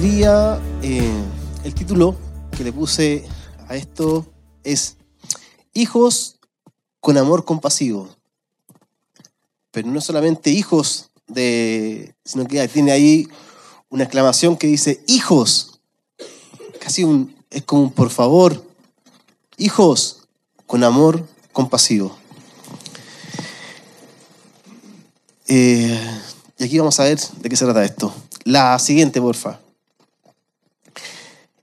Día 0.00 0.60
eh, 0.82 1.12
el 1.64 1.74
título 1.74 2.14
que 2.56 2.62
le 2.62 2.72
puse 2.72 3.24
a 3.66 3.74
esto 3.74 4.24
es 4.62 4.96
Hijos 5.74 6.38
con 7.00 7.18
amor 7.18 7.44
compasivo. 7.44 8.08
Pero 9.72 9.88
no 9.88 10.00
solamente 10.00 10.50
hijos 10.50 11.10
de, 11.26 12.14
sino 12.24 12.46
que 12.46 12.68
tiene 12.68 12.92
ahí 12.92 13.28
una 13.88 14.04
exclamación 14.04 14.56
que 14.56 14.68
dice 14.68 15.02
hijos. 15.08 15.80
Casi 16.78 17.02
un, 17.02 17.34
es 17.50 17.64
como 17.64 17.82
un 17.82 17.90
por 17.90 18.10
favor. 18.10 18.64
Hijos 19.56 20.28
con 20.66 20.84
amor 20.84 21.26
compasivo. 21.52 22.16
Eh, 25.48 26.20
y 26.56 26.64
aquí 26.64 26.78
vamos 26.78 27.00
a 27.00 27.04
ver 27.04 27.18
de 27.18 27.48
qué 27.48 27.56
se 27.56 27.64
trata 27.64 27.84
esto. 27.84 28.14
La 28.44 28.78
siguiente, 28.78 29.20
porfa. 29.20 29.58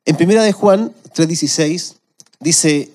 En 0.06 0.16
primera 0.18 0.44
de 0.44 0.54
Juan 0.54 0.94
3:16 1.16 1.96
dice, 2.40 2.92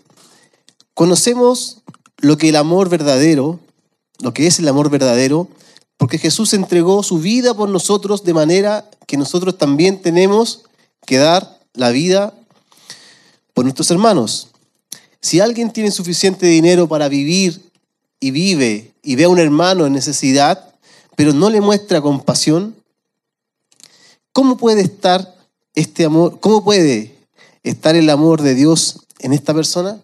conocemos 0.95 1.83
lo 2.19 2.39
que 2.39 2.51
el 2.51 2.57
amor 2.57 2.89
verdadero, 2.89 3.59
lo 4.21 4.33
que 4.33 4.47
es 4.47 4.61
el 4.61 4.69
amor 4.69 4.91
verdadero, 4.91 5.49
porque 5.97 6.19
Jesús 6.19 6.55
entregó 6.55 7.03
su 7.03 7.19
vida 7.19 7.53
por 7.55 7.69
nosotros 7.69 8.23
de 8.23 8.33
manera 8.33 8.89
que 9.07 9.17
nosotros 9.17 9.59
también 9.59 10.01
tenemos 10.01 10.63
que 11.05 11.19
dar 11.19 11.59
la 11.75 11.91
vida 11.91 12.33
por 13.55 13.65
nuestros 13.65 13.91
hermanos. 13.91 14.49
Si 15.21 15.41
alguien 15.41 15.73
tiene 15.73 15.91
suficiente 15.91 16.47
dinero 16.47 16.89
para 16.89 17.09
vivir 17.09 17.61
y 18.21 18.31
vive 18.31 18.95
y 19.03 19.17
ve 19.17 19.25
a 19.25 19.29
un 19.29 19.39
hermano 19.39 19.85
en 19.85 19.93
necesidad, 19.93 20.75
pero 21.17 21.33
no 21.33 21.51
le 21.51 21.61
muestra 21.61 22.01
compasión, 22.01 22.77
¿cómo 24.33 24.57
puede 24.57 24.83
estar 24.83 25.40
este 25.75 26.05
amor, 26.05 26.41
cómo 26.41 26.65
puede 26.65 27.17
estar 27.63 27.97
el 27.97 28.11
amor 28.11 28.43
de 28.43 28.55
Dios 28.55 29.07
en 29.19 29.33
esta 29.33 29.55
persona? 29.55 30.03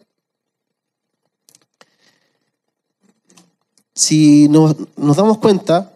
Si 3.94 4.48
nos, 4.48 4.76
damos 4.96 5.38
cuenta, 5.38 5.92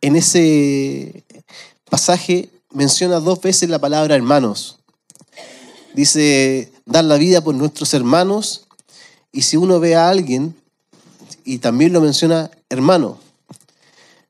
en 0.00 0.16
ese 0.16 1.24
pasaje 1.90 2.48
menciona 2.70 3.20
dos 3.20 3.40
veces 3.40 3.68
la 3.68 3.78
palabra 3.78 4.14
hermanos. 4.14 4.78
Dice, 5.94 6.72
dar 6.86 7.04
la 7.04 7.18
vida 7.18 7.44
por 7.44 7.54
nuestros 7.54 7.92
hermanos, 7.92 8.66
y 9.30 9.42
si 9.42 9.58
uno 9.58 9.78
ve 9.78 9.94
a 9.94 10.08
alguien, 10.08 10.56
y 11.44 11.58
también 11.58 11.92
lo 11.92 12.00
menciona 12.00 12.50
hermano. 12.70 13.18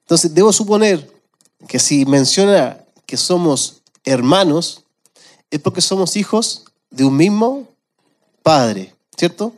Entonces, 0.00 0.34
debo 0.34 0.52
suponer 0.52 1.08
que 1.68 1.78
si 1.78 2.04
menciona 2.04 2.84
que 3.06 3.16
somos 3.16 3.81
hermanos, 4.04 4.84
es 5.50 5.60
porque 5.60 5.80
somos 5.80 6.16
hijos 6.16 6.64
de 6.90 7.04
un 7.04 7.16
mismo 7.16 7.68
Padre, 8.42 8.94
¿cierto? 9.16 9.52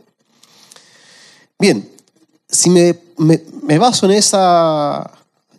Bien, 1.59 1.91
si 2.48 2.69
me, 2.69 2.98
me, 3.17 3.78
baso 3.78 4.06
en 4.06 4.12
esa, 4.12 5.11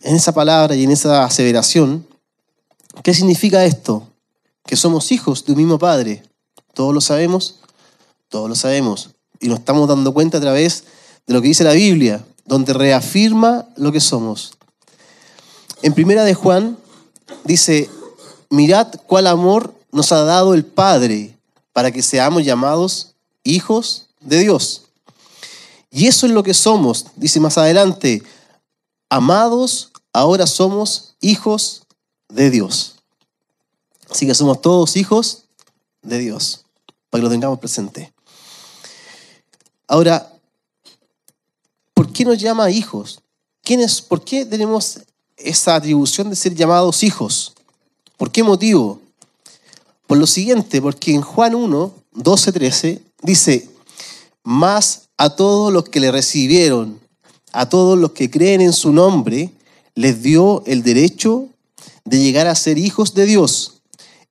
en 0.02 0.16
esa 0.16 0.34
palabra 0.34 0.76
y 0.76 0.84
en 0.84 0.92
esa 0.92 1.24
aseveración, 1.24 2.06
¿qué 3.04 3.14
significa 3.14 3.66
esto? 3.66 4.08
Que 4.66 4.76
somos 4.76 5.12
hijos 5.12 5.46
de 5.46 5.54
un 5.54 5.58
mismo 5.58 5.80
Padre. 5.80 6.24
¿Todos 6.74 6.94
lo 6.94 7.02
sabemos? 7.02 7.60
Todos 8.30 8.50
lo 8.50 8.56
sabemos. 8.56 9.12
Y 9.40 9.48
nos 9.48 9.60
estamos 9.60 9.88
dando 9.88 10.14
cuenta 10.14 10.38
a 10.38 10.42
través 10.42 10.84
de 11.26 11.34
lo 11.34 11.42
que 11.42 11.48
dice 11.48 11.64
la 11.64 11.74
Biblia, 11.74 12.24
donde 12.46 12.74
reafirma 12.74 13.68
lo 13.76 13.92
que 13.92 14.00
somos. 14.00 14.54
En 15.82 15.94
primera 15.94 16.24
de 16.24 16.34
Juan 16.34 16.78
dice, 17.44 17.90
mirad 18.56 18.88
cuál 19.06 19.28
amor 19.28 19.76
nos 19.92 20.12
ha 20.12 20.24
dado 20.24 20.54
el 20.54 20.66
Padre 20.66 21.38
para 21.74 21.92
que 21.92 22.02
seamos 22.02 22.44
llamados 22.44 23.16
hijos 23.44 24.08
de 24.22 24.40
Dios. 24.40 24.84
Y 25.92 26.08
eso 26.08 26.26
es 26.26 26.32
lo 26.32 26.44
que 26.44 26.54
somos, 26.54 27.08
dice 27.16 27.40
más 27.40 27.58
adelante, 27.58 28.24
amados, 29.10 29.92
ahora 30.12 30.48
somos 30.48 31.16
hijos 31.22 31.84
de 32.30 32.50
Dios. 32.50 32.96
Así 34.10 34.26
que 34.26 34.36
somos 34.36 34.62
todos 34.62 34.98
hijos 34.98 35.46
de 36.02 36.20
Dios, 36.20 36.66
para 37.10 37.22
que 37.22 37.26
lo 37.26 37.30
tengamos 37.30 37.60
presente. 37.60 38.14
Ahora, 39.88 40.32
¿por 41.94 42.12
qué 42.12 42.26
nos 42.26 42.38
llama 42.38 42.72
hijos? 42.72 43.22
¿Por 44.08 44.24
qué 44.24 44.46
tenemos 44.46 45.00
esa 45.38 45.76
atribución 45.76 46.30
de 46.30 46.36
ser 46.36 46.54
llamados 46.54 47.04
hijos? 47.04 47.56
¿Por 48.18 48.32
qué 48.32 48.44
motivo? 48.44 49.02
Por 50.08 50.18
lo 50.18 50.28
siguiente, 50.28 50.82
porque 50.82 51.14
en 51.14 51.22
Juan 51.22 51.56
1, 51.56 51.94
12, 52.14 52.52
13 52.52 53.02
dice, 53.24 53.70
más 54.44 55.10
a 55.18 55.36
todos 55.36 55.74
los 55.74 55.86
que 55.86 56.00
le 56.00 56.12
recibieron, 56.12 57.00
a 57.52 57.68
todos 57.68 57.98
los 57.98 58.12
que 58.12 58.30
creen 58.30 58.62
en 58.62 58.74
su 58.74 58.92
nombre, 58.92 59.52
les 59.96 60.22
dio 60.22 60.64
el 60.66 60.84
derecho 60.84 61.48
de 62.04 62.20
llegar 62.20 62.48
a 62.48 62.56
ser 62.56 62.78
hijos 62.78 63.14
de 63.14 63.26
Dios. 63.26 63.82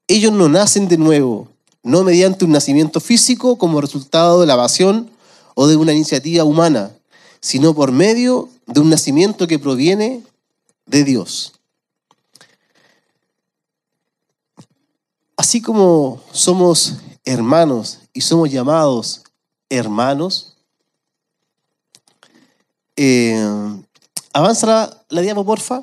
Ellos 0.07 0.33
no 0.33 0.49
nacen 0.49 0.89
de 0.89 0.99
nuevo, 0.99 1.49
no 1.83 2.05
mediante 2.05 2.45
un 2.45 2.53
nacimiento 2.53 3.01
físico 3.01 3.57
como 3.57 3.81
resultado 3.81 4.41
de 4.41 4.47
la 4.47 4.55
evasión 4.55 5.11
o 5.55 5.67
de 5.67 5.77
una 5.77 5.93
iniciativa 5.93 6.45
humana, 6.45 6.93
sino 7.41 7.75
por 7.75 7.93
medio 7.93 8.49
de 8.67 8.81
un 8.81 8.91
nacimiento 8.91 9.47
que 9.47 9.59
proviene 9.59 10.23
de 10.87 11.05
Dios. 11.05 11.53
Así 15.45 15.61
como 15.61 16.23
somos 16.33 16.95
hermanos 17.23 18.01
y 18.15 18.23
somos 18.23 18.51
llamados 18.51 19.25
hermanos, 19.69 20.57
eh, 22.97 23.47
avanza 24.33 24.67
la, 24.67 25.05
la 25.11 25.21
diapo, 25.21 25.45
porfa. 25.45 25.83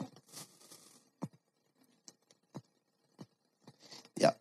Ya. 4.15 4.35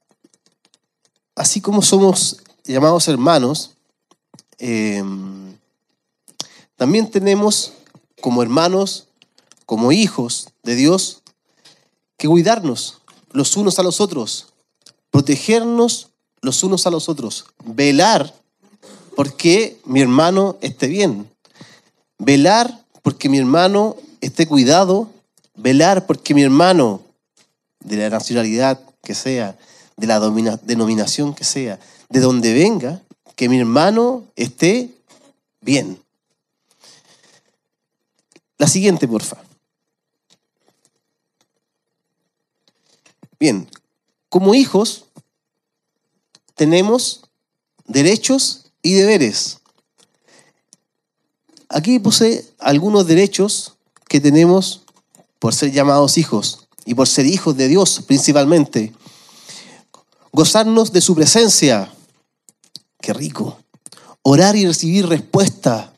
Así 1.35 1.61
como 1.61 1.83
somos 1.83 2.43
llamados 2.65 3.07
hermanos, 3.07 3.77
eh, 4.57 5.05
también 6.77 7.11
tenemos 7.11 7.75
como 8.23 8.43
hermanos, 8.43 9.07
como 9.67 9.93
hijos 9.93 10.49
de 10.63 10.77
Dios, 10.77 11.21
que 12.17 12.27
cuidarnos 12.27 13.03
los 13.33 13.55
unos 13.59 13.79
a 13.79 13.83
los 13.83 14.01
otros, 14.01 14.50
protegernos 15.11 16.11
los 16.41 16.63
unos 16.63 16.87
a 16.87 16.91
los 16.91 17.09
otros, 17.09 17.47
velar 17.65 18.35
porque 19.17 19.79
mi 19.85 20.01
hermano 20.01 20.57
esté 20.61 20.87
bien, 20.87 21.31
velar 22.19 22.85
porque 23.03 23.29
mi 23.29 23.39
hermano 23.39 23.97
esté 24.21 24.47
cuidado, 24.47 25.11
velar 25.55 26.07
porque 26.07 26.35
mi 26.35 26.43
hermano, 26.43 27.03
de 27.81 27.97
la 27.97 28.11
nacionalidad 28.11 28.81
que 29.03 29.15
sea, 29.15 29.59
de 29.97 30.07
la 30.07 30.21
denominación 30.63 31.35
que 31.35 31.45
sea, 31.45 31.79
de 32.09 32.21
donde 32.21 32.55
venga, 32.55 33.03
que 33.37 33.49
mi 33.49 33.59
hermano 33.59 34.25
esté 34.37 34.91
bien. 35.61 35.99
La 38.59 38.67
siguiente, 38.67 39.09
porfa. 39.09 39.39
Bien, 43.39 43.67
como 44.31 44.55
hijos 44.55 45.05
tenemos 46.55 47.23
derechos 47.87 48.73
y 48.83 48.95
deberes. 48.95 49.59
Aquí 51.69 51.99
puse 51.99 52.49
algunos 52.59 53.07
derechos 53.07 53.75
que 54.09 54.21
tenemos 54.21 54.83
por 55.39 55.55
ser 55.55 55.73
llamados 55.73 56.17
hijos 56.17 56.69
y 56.85 56.95
por 56.95 57.09
ser 57.09 57.27
hijos 57.27 57.57
de 57.57 57.69
Dios 57.69 58.03
principalmente. 58.07 58.93
Gozarnos 60.33 60.93
de 60.93 61.01
su 61.01 61.15
presencia. 61.15 61.93
Qué 63.01 63.13
rico. 63.13 63.59
Orar 64.23 64.55
y 64.55 64.67
recibir 64.67 65.07
respuesta. 65.07 65.93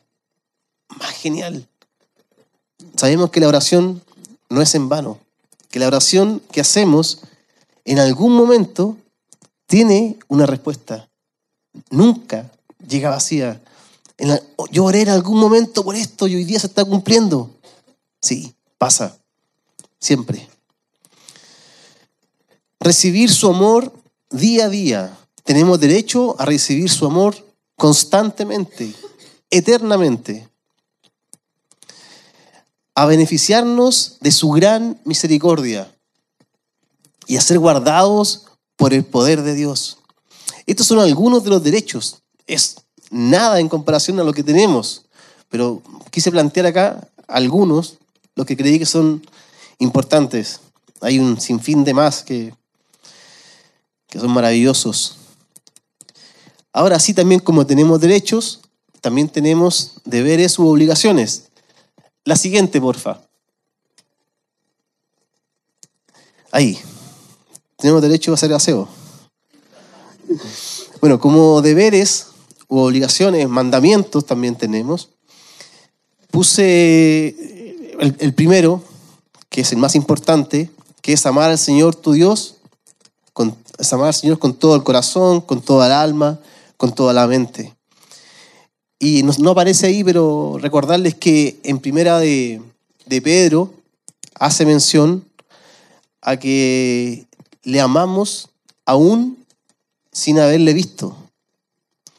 Más 0.99 1.11
genial. 1.11 1.67
Sabemos 2.95 3.29
que 3.29 3.39
la 3.39 3.47
oración 3.47 4.01
no 4.49 4.61
es 4.61 4.73
en 4.75 4.89
vano, 4.89 5.19
que 5.69 5.79
la 5.79 5.87
oración 5.87 6.41
que 6.51 6.61
hacemos 6.61 7.21
en 7.85 7.99
algún 7.99 8.35
momento 8.35 8.97
tiene 9.65 10.17
una 10.27 10.45
respuesta. 10.45 11.09
Nunca 11.89 12.51
llega 12.87 13.09
vacía. 13.09 13.61
yo 14.71 14.85
oré 14.85 15.01
en 15.01 15.09
algún 15.09 15.39
momento 15.39 15.83
por 15.83 15.95
esto 15.95 16.27
y 16.27 16.35
hoy 16.35 16.43
día 16.43 16.59
se 16.59 16.67
está 16.67 16.85
cumpliendo. 16.85 17.51
Sí, 18.21 18.53
pasa. 18.77 19.17
Siempre. 19.99 20.47
Recibir 22.79 23.31
su 23.31 23.47
amor 23.47 23.91
día 24.29 24.65
a 24.65 24.69
día. 24.69 25.17
Tenemos 25.43 25.79
derecho 25.79 26.39
a 26.39 26.45
recibir 26.45 26.89
su 26.89 27.05
amor 27.05 27.35
constantemente, 27.75 28.93
eternamente. 29.49 30.47
A 32.95 33.05
beneficiarnos 33.05 34.17
de 34.21 34.31
su 34.31 34.51
gran 34.51 35.01
misericordia. 35.03 35.93
Y 37.27 37.37
a 37.37 37.41
ser 37.41 37.59
guardados 37.59 38.45
por 38.75 38.93
el 38.93 39.03
poder 39.03 39.41
de 39.43 39.53
Dios. 39.53 39.97
Estos 40.65 40.87
son 40.87 40.99
algunos 40.99 41.43
de 41.43 41.49
los 41.49 41.63
derechos. 41.63 42.21
Es 42.47 42.75
nada 43.09 43.59
en 43.59 43.69
comparación 43.69 44.19
a 44.19 44.23
lo 44.23 44.33
que 44.33 44.43
tenemos, 44.43 45.05
pero 45.49 45.81
quise 46.09 46.31
plantear 46.31 46.65
acá 46.65 47.07
algunos, 47.27 47.97
los 48.35 48.45
que 48.45 48.57
creí 48.57 48.79
que 48.79 48.85
son 48.85 49.25
importantes. 49.79 50.59
Hay 51.01 51.19
un 51.19 51.39
sinfín 51.39 51.83
de 51.83 51.93
más 51.93 52.23
que, 52.23 52.53
que 54.07 54.19
son 54.19 54.31
maravillosos. 54.31 55.17
Ahora 56.71 56.99
sí, 56.99 57.13
también 57.13 57.39
como 57.39 57.67
tenemos 57.67 57.99
derechos, 57.99 58.61
también 59.01 59.29
tenemos 59.29 59.93
deberes 60.05 60.57
u 60.57 60.67
obligaciones. 60.67 61.49
La 62.23 62.35
siguiente, 62.35 62.79
porfa. 62.79 63.21
Ahí. 66.51 66.79
Tenemos 67.83 68.01
derecho 68.01 68.31
a 68.31 68.35
hacer 68.35 68.53
aseo. 68.53 68.87
Bueno, 71.01 71.19
como 71.19 71.61
deberes 71.61 72.27
u 72.69 72.77
obligaciones, 72.77 73.49
mandamientos 73.49 74.25
también 74.25 74.55
tenemos. 74.55 75.09
Puse 76.31 77.35
el, 77.99 78.15
el 78.19 78.33
primero, 78.33 78.81
que 79.49 79.59
es 79.59 79.73
el 79.73 79.79
más 79.79 79.95
importante, 79.95 80.71
que 81.01 81.11
es 81.11 81.25
amar 81.25 81.51
al 81.51 81.57
Señor 81.57 81.93
tu 81.93 82.13
Dios, 82.13 82.55
es 83.77 83.91
amar 83.91 84.07
al 84.07 84.13
Señor 84.13 84.39
con 84.39 84.53
todo 84.53 84.77
el 84.77 84.83
corazón, 84.83 85.41
con 85.41 85.59
toda 85.59 85.87
el 85.87 85.91
alma, 85.91 86.39
con 86.77 86.95
toda 86.95 87.11
la 87.11 87.27
mente. 87.27 87.75
Y 88.97 89.23
no, 89.23 89.51
aparece 89.51 89.87
ahí, 89.87 90.05
pero 90.05 90.57
recordarles 90.57 91.15
que 91.15 91.59
en 91.63 91.79
primera 91.79 92.19
de, 92.19 92.61
de 93.07 93.21
Pedro 93.21 93.73
hace 94.35 94.65
mención 94.65 95.25
a 96.21 96.37
que 96.37 97.27
le 97.63 97.81
amamos 97.81 98.49
aún 98.85 99.45
sin 100.11 100.39
haberle 100.39 100.73
visto. 100.73 101.15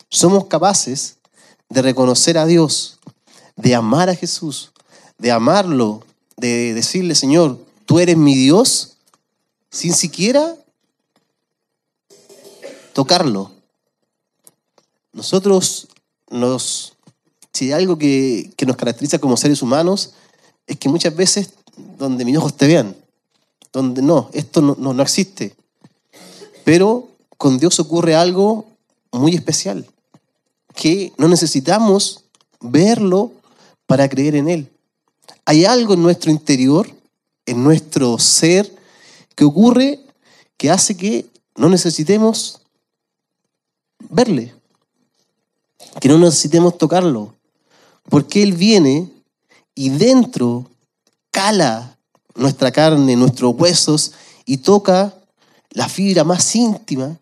Somos 0.08 0.46
capaces 0.46 1.16
de 1.68 1.82
reconocer 1.82 2.38
a 2.38 2.46
Dios, 2.46 2.98
de 3.56 3.74
amar 3.74 4.08
a 4.08 4.14
Jesús, 4.14 4.72
de 5.18 5.30
amarlo, 5.30 6.04
de 6.36 6.74
decirle, 6.74 7.14
Señor, 7.14 7.58
tú 7.86 7.98
eres 7.98 8.16
mi 8.16 8.34
Dios, 8.34 8.96
sin 9.70 9.94
siquiera 9.94 10.56
tocarlo. 12.92 13.50
Nosotros 15.12 15.88
nos, 16.30 16.94
si 17.52 17.66
hay 17.66 17.82
algo 17.82 17.98
que, 17.98 18.52
nos 18.66 18.76
caracteriza 18.76 19.18
como 19.18 19.36
seres 19.36 19.62
humanos, 19.62 20.14
es 20.66 20.78
que 20.78 20.88
muchas 20.88 21.14
veces 21.14 21.50
donde 21.98 22.24
mis 22.24 22.36
ojos 22.36 22.56
te 22.56 22.66
vean, 22.66 22.96
donde 23.74 24.00
no, 24.00 24.30
esto 24.32 24.62
no, 24.62 24.74
no, 24.74 25.02
existe. 25.02 25.54
Pero 26.64 27.10
con 27.36 27.58
Dios 27.58 27.78
ocurre 27.78 28.14
algo 28.14 28.64
muy 29.12 29.34
especial, 29.34 29.86
que 30.74 31.12
no 31.18 31.28
necesitamos 31.28 32.24
verlo 32.62 33.32
para 33.84 34.08
creer 34.08 34.36
en 34.36 34.48
Él. 34.48 34.70
Hay 35.44 35.66
algo 35.66 35.92
en 35.92 36.02
nuestro 36.02 36.30
interior, 36.30 36.90
en 37.44 37.62
nuestro 37.62 38.18
ser, 38.18 38.74
que 39.34 39.44
ocurre 39.44 40.00
que 40.56 40.70
hace 40.70 40.96
que 40.96 41.26
no 41.54 41.68
necesitemos 41.68 42.62
verle 44.08 44.54
que 46.00 46.08
no 46.08 46.18
necesitemos 46.18 46.78
tocarlo, 46.78 47.34
porque 48.08 48.42
Él 48.42 48.52
viene 48.52 49.10
y 49.74 49.90
dentro 49.90 50.66
cala 51.30 51.93
nuestra 52.34 52.70
carne, 52.72 53.16
nuestros 53.16 53.54
huesos 53.56 54.12
y 54.44 54.58
toca 54.58 55.14
la 55.70 55.88
fibra 55.88 56.24
más 56.24 56.54
íntima, 56.54 57.18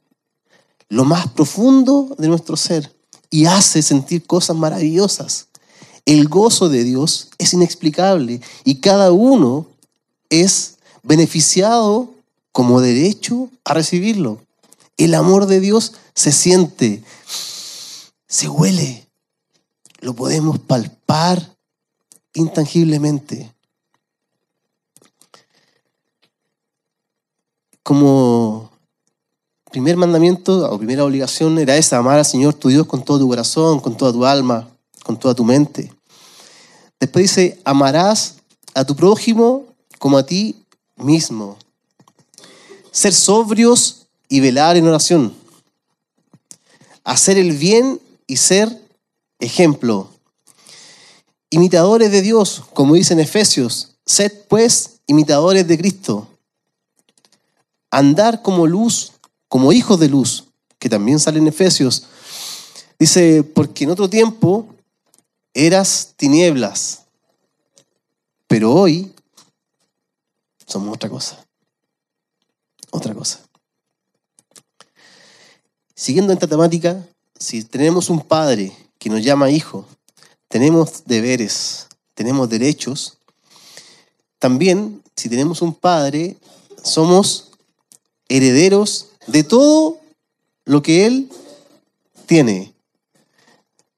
lo 0.88 1.05
más 1.05 1.29
profundo 1.29 2.14
de 2.19 2.29
nuestro 2.29 2.56
ser 2.56 2.93
y 3.31 3.47
hace 3.47 3.82
sentir 3.82 4.26
cosas 4.26 4.56
maravillosas. 4.56 5.49
El 6.05 6.29
gozo 6.29 6.69
de 6.69 6.85
Dios 6.85 7.31
es 7.38 7.53
inexplicable 7.55 8.41
y 8.64 8.76
cada 8.76 9.12
uno 9.12 9.67
es 10.29 10.79
beneficiado 11.03 12.11
como 12.53 12.81
derecho 12.81 13.49
a 13.65 13.75
recibirlo. 13.75 14.41
El 14.97 15.15
amor 15.15 15.47
de 15.47 15.61
Dios 15.61 15.94
se 16.15 16.32
siente, 16.32 17.03
se 18.29 18.49
huele, 18.49 19.08
lo 20.00 20.15
podemos 20.15 20.58
palpar 20.58 21.56
intangiblemente. 22.35 23.53
Como 27.82 28.70
primer 29.70 29.96
mandamiento 29.96 30.70
o 30.70 30.79
primera 30.79 31.05
obligación 31.05 31.58
era 31.58 31.76
esa, 31.76 31.99
amar 31.99 32.19
al 32.19 32.25
Señor 32.25 32.55
tu 32.55 32.69
Dios 32.69 32.87
con 32.87 33.05
todo 33.05 33.19
tu 33.19 33.29
corazón, 33.29 33.81
con 33.81 33.96
toda 33.96 34.12
tu 34.12 34.25
alma, 34.25 34.69
con 35.02 35.19
toda 35.19 35.34
tu 35.34 35.44
mente. 35.44 35.93
Después 37.00 37.25
dice, 37.25 37.61
amarás 37.64 38.37
a 38.75 38.84
tu 38.84 38.94
prójimo 38.94 39.67
como 39.99 40.19
a 40.19 40.26
ti 40.26 40.56
mismo. 40.96 41.56
Ser 42.90 43.12
sobrios 43.12 44.06
y 44.29 44.40
velar 44.40 44.76
en 44.76 44.87
oración. 44.87 45.34
Hacer 47.02 47.38
el 47.38 47.52
bien 47.52 48.00
y 48.26 48.37
ser 48.37 48.81
ejemplo. 49.40 50.08
Imitadores 51.50 52.11
de 52.11 52.23
Dios, 52.23 52.62
como 52.73 52.94
dice 52.94 53.14
en 53.14 53.20
Efesios, 53.20 53.96
sed 54.06 54.32
pues 54.49 55.00
imitadores 55.06 55.67
de 55.67 55.76
Cristo. 55.79 56.29
Andar 57.93 58.43
como 58.43 58.67
luz, 58.67 59.12
como 59.49 59.73
hijos 59.73 60.00
de 60.00 60.09
luz, 60.09 60.47
que 60.79 60.89
también 60.89 61.21
sale 61.21 61.39
en 61.39 61.47
Efesios. 61.47 62.06
Dice, 62.99 63.44
porque 63.44 63.85
en 63.85 63.91
otro 63.91 64.09
tiempo 64.09 64.67
eras 65.53 66.15
tinieblas, 66.17 67.03
pero 68.49 68.73
hoy 68.73 69.15
somos 70.67 70.94
otra 70.94 71.11
cosa. 71.11 71.39
Otra 72.91 73.15
cosa. 73.15 73.41
Siguiendo 75.94 76.32
esta 76.32 76.46
temática, 76.46 77.06
si 77.39 77.63
tenemos 77.63 78.08
un 78.08 78.20
padre 78.20 78.72
que 78.99 79.11
nos 79.11 79.22
llama 79.22 79.51
hijo, 79.51 79.87
tenemos 80.49 81.05
deberes, 81.05 81.89
tenemos 82.15 82.49
derechos. 82.49 83.19
También, 84.39 85.03
si 85.15 85.29
tenemos 85.29 85.63
un 85.63 85.75
padre, 85.75 86.37
somos 86.82 87.52
herederos 88.36 89.08
de 89.27 89.44
todo 89.44 90.01
lo 90.65 90.82
que 90.82 91.06
él 91.06 91.31
tiene. 92.27 92.72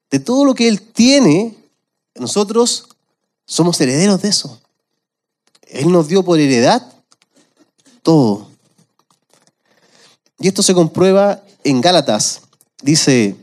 De 0.09 0.19
todo 0.19 0.45
lo 0.45 0.53
que 0.55 0.67
él 0.67 0.81
tiene, 0.81 1.55
nosotros 2.15 2.87
somos 3.45 3.79
herederos 3.81 4.21
de 4.21 4.29
eso. 4.29 4.59
Él 5.67 5.91
nos 5.91 6.07
dio 6.07 6.23
por 6.23 6.39
heredad 6.39 6.93
todo. 8.01 8.47
Y 10.39 10.47
esto 10.47 10.61
se 10.61 10.73
comprueba 10.73 11.43
en 11.63 11.81
Gálatas 11.81 12.41
Dice, 12.85 13.35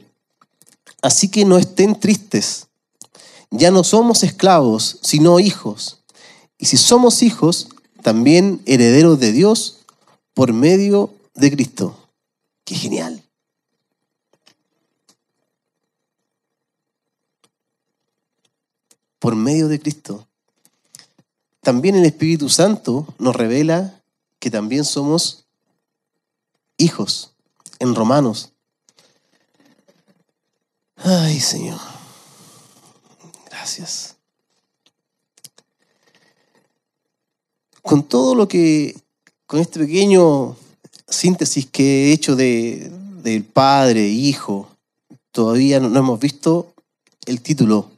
así 1.01 1.29
que 1.29 1.45
no 1.45 1.59
estén 1.59 1.99
tristes. 1.99 2.69
Ya 3.51 3.73
no 3.73 3.83
somos 3.83 4.23
esclavos, 4.23 4.99
sino 5.03 5.41
hijos. 5.41 5.99
Y 6.59 6.67
si 6.67 6.77
somos 6.77 7.25
hijos, 7.25 7.67
también 8.03 8.63
herederos 8.67 9.19
de 9.19 9.33
Dios 9.33 9.79
por 10.35 10.53
medio 10.53 11.15
de 11.35 11.51
Cristo. 11.51 12.09
Qué 12.65 12.75
genial. 12.75 13.23
Por 19.19 19.37
medio 19.37 19.69
de 19.69 19.81
Cristo. 19.81 20.27
También 21.61 21.95
el 21.95 22.05
Espíritu 22.05 22.49
Santo 22.49 23.07
nos 23.19 23.37
revela 23.37 24.03
que 24.39 24.51
también 24.51 24.85
somos 24.85 25.47
hijos. 26.77 27.35
En 27.79 27.95
Romanos 27.95 28.53
Ay, 31.05 31.41
Señor. 31.41 31.81
Gracias. 33.51 34.17
Con 37.83 38.05
todo 38.05 38.37
lo 38.37 38.47
que, 38.47 38.95
con 39.53 39.61
este 39.61 39.81
pequeño 39.81 40.57
síntesis 41.07 41.67
que 41.67 42.09
he 42.09 42.13
hecho 42.15 42.37
de, 42.37 42.91
del 43.23 43.45
Padre, 43.45 44.09
Hijo, 44.09 44.67
todavía 45.31 45.79
no, 45.79 45.91
no 45.91 45.99
hemos 45.99 46.19
visto 46.19 46.73
el 47.27 47.43
título, 47.43 47.91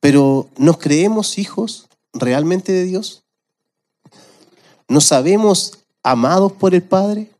pero 0.00 0.48
¿nos 0.56 0.78
creemos 0.78 1.36
hijos 1.36 1.90
realmente 2.14 2.72
de 2.72 2.84
Dios? 2.84 3.22
¿Nos 4.88 5.04
sabemos 5.04 5.74
amados 6.02 6.52
por 6.52 6.74
el 6.74 6.82
Padre? 6.82 7.30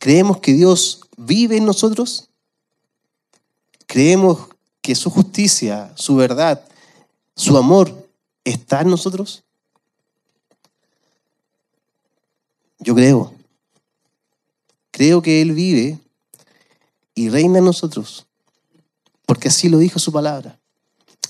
¿Creemos 0.00 0.38
que 0.38 0.54
Dios 0.54 1.02
vive 1.16 1.58
en 1.58 1.66
nosotros? 1.66 2.30
¿Creemos 3.86 4.48
que 4.82 4.96
su 4.96 5.08
justicia, 5.08 5.92
su 5.94 6.16
verdad, 6.16 6.64
su 7.36 7.56
amor 7.56 8.08
está 8.42 8.80
en 8.80 8.88
nosotros? 8.88 9.43
Yo 12.84 12.94
creo. 12.94 13.32
Creo 14.90 15.22
que 15.22 15.40
Él 15.40 15.52
vive 15.52 15.98
y 17.14 17.30
reina 17.30 17.58
en 17.58 17.64
nosotros. 17.64 18.26
Porque 19.24 19.48
así 19.48 19.70
lo 19.70 19.78
dijo 19.78 19.98
su 19.98 20.12
palabra. 20.12 20.60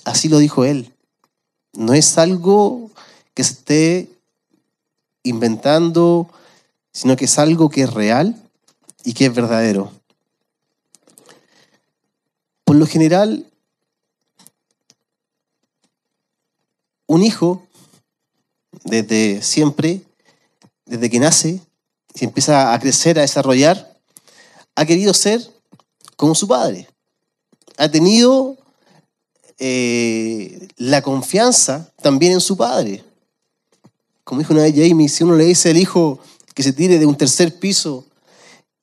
Así 0.05 0.29
lo 0.29 0.39
dijo 0.39 0.65
Él. 0.65 0.93
No 1.73 1.95
es 1.95 2.19
algo 2.19 2.91
que 3.35 3.45
se 3.45 3.53
esté 3.53 4.11
inventando, 5.23 6.29
sino 6.93 7.15
que 7.15 7.27
es 7.27 7.39
algo 7.39 7.71
que 7.71 7.83
es 7.83 7.95
real 7.95 8.37
y 9.05 9.15
que 9.15 9.27
es 9.27 9.35
verdadero. 9.35 9.93
Por 12.65 12.75
lo 12.75 12.87
general, 12.87 13.47
un 17.07 17.23
hijo, 17.23 17.65
desde 18.83 19.41
siempre, 19.41 20.03
desde 20.87 21.11
que 21.11 21.19
nace, 21.19 21.61
y 22.15 22.25
empieza 22.25 22.73
a 22.73 22.79
crecer, 22.79 23.19
a 23.19 23.23
desarrollar, 23.23 23.99
ha 24.77 24.85
querido 24.85 25.15
ser 25.15 25.41
como 26.17 26.35
su 26.35 26.47
padre. 26.47 26.89
Ha 27.77 27.89
tenido 27.89 28.57
eh, 29.59 30.69
la 30.77 31.03
confianza 31.03 31.93
también 32.03 32.33
en 32.33 32.41
su 32.41 32.57
padre. 32.57 33.05
Como 34.23 34.41
dijo 34.41 34.53
una 34.53 34.63
vez 34.63 34.75
Jamie, 34.75 35.09
si 35.09 35.25
uno 35.25 35.37
le 35.37 35.45
dice 35.45 35.71
al 35.71 35.77
hijo 35.77 36.21
que 36.55 36.63
se 36.63 36.73
tire 36.73 36.99
de 36.99 37.07
un 37.07 37.17
tercer 37.17 37.59
piso 37.59 38.07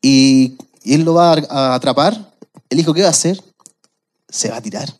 y, 0.01 0.57
y 0.83 0.93
él 0.93 1.03
lo 1.03 1.13
va 1.13 1.33
a 1.49 1.75
atrapar, 1.75 2.33
el 2.69 2.79
hijo 2.79 2.93
¿qué 2.93 3.01
va 3.01 3.07
a 3.07 3.11
hacer? 3.11 3.41
Se 4.29 4.49
va 4.49 4.57
a 4.57 4.61
tirar. 4.61 4.93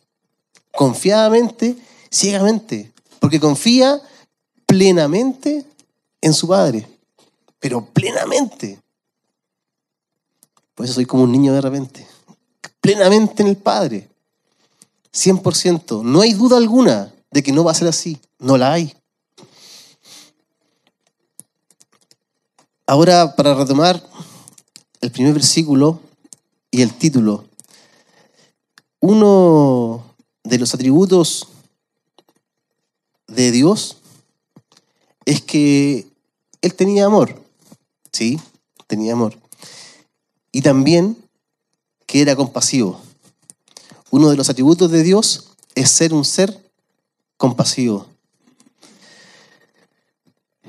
Confiadamente, 0.72 1.76
ciegamente, 2.10 2.92
porque 3.20 3.38
confía 3.38 4.00
plenamente 4.66 5.64
en 6.20 6.32
su 6.32 6.48
padre, 6.48 6.86
pero 7.62 7.86
plenamente. 7.86 8.82
Por 10.74 10.84
eso 10.84 10.96
soy 10.96 11.06
como 11.06 11.22
un 11.22 11.30
niño 11.30 11.52
de 11.52 11.60
repente, 11.60 12.04
plenamente 12.80 13.40
en 13.42 13.48
el 13.48 13.56
Padre, 13.56 14.08
100%. 15.14 16.02
No 16.02 16.22
hay 16.22 16.32
duda 16.32 16.56
alguna 16.56 17.14
de 17.30 17.42
que 17.42 17.52
no 17.52 17.62
va 17.62 17.70
a 17.70 17.76
ser 17.76 17.86
así, 17.86 18.18
no 18.40 18.58
la 18.58 18.72
hay. 18.72 18.92
Ahora, 22.84 23.36
para 23.36 23.54
retomar 23.54 24.02
el 25.00 25.12
primer 25.12 25.32
versículo 25.32 26.00
y 26.72 26.82
el 26.82 26.92
título, 26.94 27.44
uno 28.98 30.16
de 30.42 30.58
los 30.58 30.74
atributos 30.74 31.46
de 33.28 33.52
Dios 33.52 33.98
es 35.24 35.40
que 35.42 36.08
Él 36.60 36.74
tenía 36.74 37.06
amor, 37.06 37.41
¿sí? 38.12 38.40
Tenía 38.86 39.14
amor. 39.14 39.38
Y 40.52 40.62
también 40.62 41.16
que 42.06 42.20
era 42.20 42.36
compasivo. 42.36 43.00
Uno 44.10 44.28
de 44.28 44.36
los 44.36 44.50
atributos 44.50 44.90
de 44.90 45.02
Dios 45.02 45.52
es 45.74 45.90
ser 45.90 46.12
un 46.12 46.24
ser 46.24 46.70
compasivo. 47.38 48.06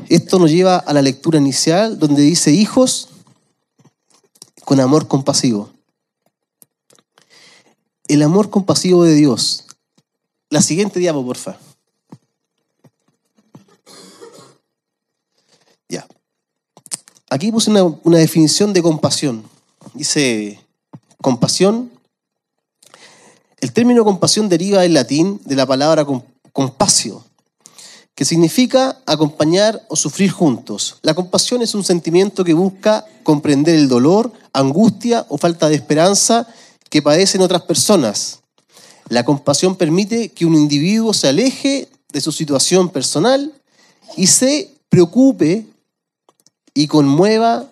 Esto 0.10 0.40
nos 0.40 0.52
lleva 0.52 0.78
a 0.78 0.94
la 0.94 1.02
lectura 1.02 1.38
inicial 1.38 2.00
donde 2.00 2.22
dice 2.22 2.52
hijos 2.52 3.10
con 4.64 4.80
amor 4.80 5.08
compasivo. 5.08 5.70
El 8.08 8.22
amor 8.22 8.50
compasivo 8.50 9.04
de 9.04 9.16
Dios. 9.16 9.66
La 10.50 10.62
siguiente 10.62 11.00
diapo, 11.00 11.26
porfa. 11.26 11.58
Aquí 17.34 17.52
puse 17.52 17.72
una, 17.72 17.82
una 17.82 18.20
definición 18.20 18.74
de 18.74 18.84
compasión. 18.84 19.44
Dice 19.96 20.60
compasión. 21.20 21.92
El 23.60 23.74
término 23.74 24.06
compasión 24.06 24.50
deriva 24.50 24.82
del 24.82 24.94
latín 24.94 25.42
de 25.44 25.56
la 25.56 25.66
palabra 25.66 26.06
compasio, 26.52 27.26
que 28.14 28.24
significa 28.24 29.02
acompañar 29.08 29.82
o 29.88 29.96
sufrir 29.96 30.30
juntos. 30.30 31.00
La 31.02 31.16
compasión 31.16 31.64
es 31.64 31.74
un 31.74 31.84
sentimiento 31.84 32.44
que 32.44 32.54
busca 32.54 33.04
comprender 33.24 33.74
el 33.74 33.88
dolor, 33.88 34.32
angustia 34.54 35.26
o 35.28 35.40
falta 35.40 35.70
de 35.70 35.76
esperanza 35.76 36.46
que 36.88 37.02
padecen 37.02 37.42
otras 37.42 37.64
personas. 37.64 38.42
La 39.10 39.26
compasión 39.26 39.76
permite 39.76 40.30
que 40.30 40.46
un 40.46 40.54
individuo 40.54 41.16
se 41.16 41.30
aleje 41.30 41.90
de 42.12 42.22
su 42.22 42.32
situación 42.32 42.90
personal 42.90 43.52
y 44.18 44.28
se 44.28 44.70
preocupe 44.88 45.73
y 46.74 46.88
conmueva 46.88 47.72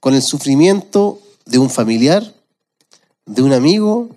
con 0.00 0.14
el 0.14 0.22
sufrimiento 0.22 1.20
de 1.44 1.58
un 1.58 1.70
familiar, 1.70 2.34
de 3.26 3.42
un 3.42 3.52
amigo, 3.52 4.08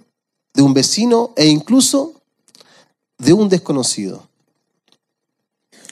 de 0.54 0.62
un 0.62 0.74
vecino 0.74 1.34
e 1.36 1.48
incluso 1.48 2.14
de 3.18 3.34
un 3.34 3.50
desconocido. 3.50 4.28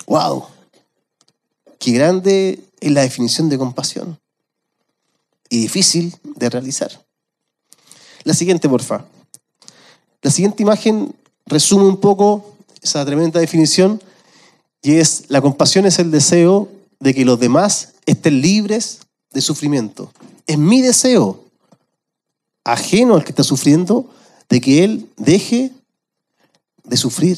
¡Wow! 0.08 0.46
Qué 1.80 1.92
grande 1.92 2.64
es 2.80 2.92
la 2.92 3.02
definición 3.02 3.50
de 3.50 3.58
compasión 3.58 4.20
y 5.50 5.62
difícil 5.62 6.16
de 6.24 6.50
realizar. 6.50 7.06
La 8.24 8.34
siguiente, 8.34 8.68
porfa. 8.68 9.06
La 10.22 10.32
siguiente 10.32 10.64
imagen 10.64 11.16
resume 11.46 11.86
un 11.86 12.00
poco 12.00 12.56
esa 12.82 13.06
tremenda 13.06 13.40
definición 13.40 14.02
y 14.82 14.96
es 14.96 15.26
la 15.30 15.42
compasión 15.42 15.86
es 15.86 16.00
el 16.00 16.12
deseo 16.12 16.70
de 17.06 17.14
que 17.14 17.24
los 17.24 17.40
demás 17.40 17.94
estén 18.08 18.42
libres 18.42 19.02
de 19.32 19.40
sufrimiento. 19.40 20.12
Es 20.48 20.58
mi 20.58 20.82
deseo, 20.82 21.46
ajeno 22.64 23.14
al 23.14 23.24
que 23.24 23.30
está 23.30 23.44
sufriendo, 23.44 24.10
de 24.50 24.60
que 24.60 24.84
él 24.84 25.08
deje 25.16 25.72
de 26.84 26.98
sufrir, 26.98 27.38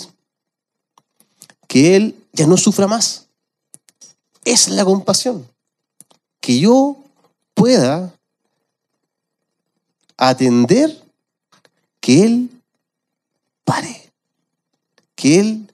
que 1.68 1.98
él 1.98 2.16
ya 2.32 2.48
no 2.48 2.56
sufra 2.56 2.88
más. 2.88 3.28
Es 4.46 4.70
la 4.70 4.86
compasión. 4.86 5.46
Que 6.40 6.62
yo 6.62 7.04
pueda 7.54 8.16
atender 10.16 11.04
que 12.00 12.24
Él 12.24 12.50
pare, 13.66 14.14
que 15.14 15.42
Él 15.42 15.68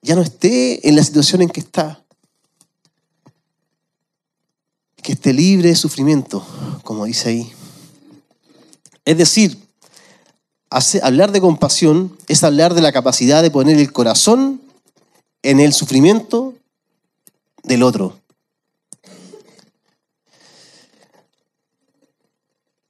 ya 0.00 0.14
no 0.14 0.22
esté 0.22 0.88
en 0.88 0.96
la 0.96 1.04
situación 1.04 1.42
en 1.42 1.50
que 1.50 1.60
está, 1.60 2.01
que 5.02 5.12
esté 5.12 5.32
libre 5.32 5.68
de 5.68 5.76
sufrimiento, 5.76 6.46
como 6.84 7.04
dice 7.04 7.30
ahí. 7.30 7.52
Es 9.04 9.18
decir, 9.18 9.58
hablar 11.02 11.32
de 11.32 11.40
compasión 11.40 12.16
es 12.28 12.44
hablar 12.44 12.74
de 12.74 12.82
la 12.82 12.92
capacidad 12.92 13.42
de 13.42 13.50
poner 13.50 13.78
el 13.78 13.92
corazón 13.92 14.60
en 15.42 15.60
el 15.60 15.72
sufrimiento 15.72 16.54
del 17.64 17.82
otro. 17.82 18.16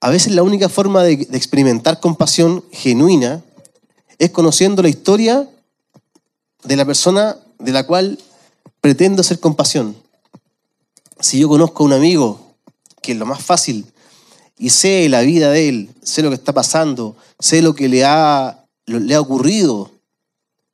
A 0.01 0.11
veces 0.11 0.35
la 0.35 0.43
única 0.43 0.69
forma 0.69 1.03
de, 1.05 1.13
experimentar 1.13 2.01
compasión 2.01 2.65
genuina 2.73 3.43
es 4.19 4.31
conociendo 4.31 4.83
la 4.83 4.89
historia 4.89 5.49
de 6.65 6.77
la 6.77 6.85
persona 6.85 7.37
de 7.59 7.73
la 7.73 7.87
cual 7.87 8.19
pretendo 8.81 9.21
hacer 9.21 9.39
compasión. 9.39 9.97
Si 11.23 11.39
yo 11.39 11.49
conozco 11.49 11.85
a 11.85 11.87
un 11.87 11.93
amigo, 11.93 12.41
que 13.01 13.13
es 13.13 13.19
lo 13.19 13.27
más 13.27 13.41
fácil, 13.43 13.87
y 14.59 14.71
sé 14.71 15.09
la 15.09 15.21
vida 15.21 15.51
de 15.51 15.69
él, 15.69 15.91
sé 16.03 16.21
lo 16.21 16.31
que 16.31 16.35
está 16.35 16.53
pasando, 16.53 17.17
sé 17.39 17.63
lo 17.63 17.75
que 17.77 17.89
le 17.89 18.05
ha, 18.05 18.65
le 18.87 19.15
ha 19.15 19.21
ocurrido, 19.21 19.93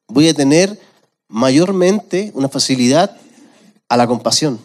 voy 0.06 0.26
a 0.26 0.34
tener 0.34 0.80
mayormente 1.28 2.32
una 2.34 2.48
facilidad 2.48 3.14
a 3.90 3.96
la 3.98 4.06
compasión. 4.06 4.58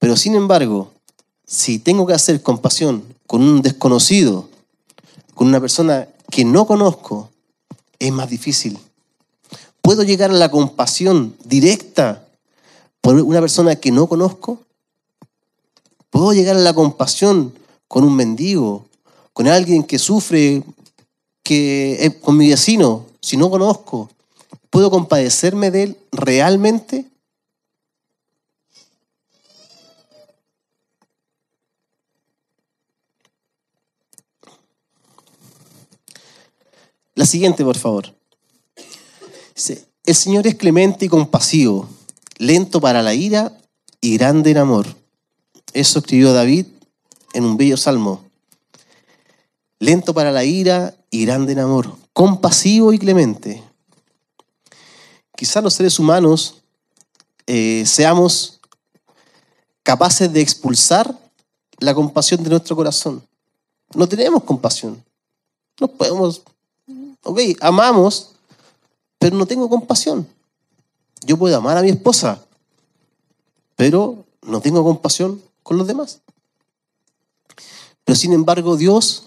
Pero 0.00 0.16
sin 0.16 0.34
embargo, 0.34 0.90
si 1.46 1.78
tengo 1.78 2.04
que 2.04 2.14
hacer 2.14 2.42
compasión 2.42 3.04
con 3.28 3.40
un 3.40 3.62
desconocido, 3.62 4.48
con 5.34 5.46
una 5.46 5.60
persona 5.60 6.08
que 6.28 6.44
no 6.44 6.66
conozco, 6.66 7.30
es 8.00 8.12
más 8.12 8.28
difícil. 8.28 8.80
¿Puedo 9.80 10.02
llegar 10.02 10.30
a 10.30 10.34
la 10.34 10.50
compasión 10.50 11.36
directa 11.44 12.23
por 13.04 13.16
una 13.16 13.40
persona 13.40 13.76
que 13.76 13.92
no 13.92 14.06
conozco? 14.06 14.64
¿Puedo 16.08 16.32
llegar 16.32 16.56
a 16.56 16.60
la 16.60 16.72
compasión 16.72 17.52
con 17.86 18.02
un 18.02 18.16
mendigo, 18.16 18.86
con 19.34 19.46
alguien 19.46 19.84
que 19.84 19.98
sufre, 19.98 20.64
que 21.42 22.18
con 22.22 22.38
mi 22.38 22.48
vecino, 22.48 23.04
si 23.20 23.36
no 23.36 23.50
conozco? 23.50 24.08
¿Puedo 24.70 24.90
compadecerme 24.90 25.70
de 25.70 25.82
él 25.82 25.98
realmente? 26.12 27.04
La 37.14 37.26
siguiente, 37.26 37.62
por 37.64 37.76
favor. 37.76 38.14
El 40.06 40.14
Señor 40.14 40.46
es 40.46 40.54
clemente 40.54 41.04
y 41.04 41.08
compasivo, 41.10 41.86
lento 42.38 42.80
para 42.80 43.02
la 43.02 43.14
ira 43.14 43.56
y 44.00 44.16
grande 44.16 44.50
en 44.50 44.58
amor. 44.58 44.86
Eso 45.72 45.98
escribió 45.98 46.32
David 46.32 46.66
en 47.32 47.44
un 47.44 47.56
bello 47.56 47.76
salmo. 47.76 48.24
Lento 49.78 50.14
para 50.14 50.32
la 50.32 50.44
ira 50.44 50.94
y 51.10 51.26
grande 51.26 51.52
en 51.52 51.58
amor, 51.58 51.96
compasivo 52.12 52.92
y 52.92 52.98
clemente. 52.98 53.62
Quizás 55.36 55.62
los 55.62 55.74
seres 55.74 55.98
humanos 55.98 56.62
eh, 57.46 57.84
seamos 57.86 58.60
capaces 59.82 60.32
de 60.32 60.40
expulsar 60.40 61.18
la 61.78 61.94
compasión 61.94 62.42
de 62.42 62.50
nuestro 62.50 62.76
corazón. 62.76 63.22
No 63.94 64.08
tenemos 64.08 64.44
compasión. 64.44 65.02
No 65.80 65.88
podemos, 65.88 66.42
ok, 67.22 67.40
amamos, 67.60 68.30
pero 69.18 69.36
no 69.36 69.44
tengo 69.44 69.68
compasión. 69.68 70.26
Yo 71.24 71.38
puedo 71.38 71.56
amar 71.56 71.76
a 71.76 71.82
mi 71.82 71.90
esposa, 71.90 72.44
pero 73.76 74.24
no 74.42 74.60
tengo 74.60 74.84
compasión 74.84 75.42
con 75.62 75.78
los 75.78 75.86
demás. 75.86 76.20
Pero 78.04 78.16
sin 78.16 78.32
embargo, 78.32 78.76
Dios 78.76 79.24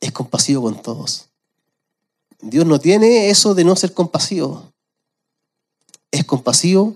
es 0.00 0.12
compasivo 0.12 0.62
con 0.62 0.80
todos. 0.80 1.26
Dios 2.40 2.66
no 2.66 2.78
tiene 2.78 3.30
eso 3.30 3.54
de 3.54 3.64
no 3.64 3.76
ser 3.76 3.94
compasivo. 3.94 4.72
Es 6.10 6.24
compasivo 6.24 6.94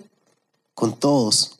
con 0.75 0.95
todos. 0.95 1.59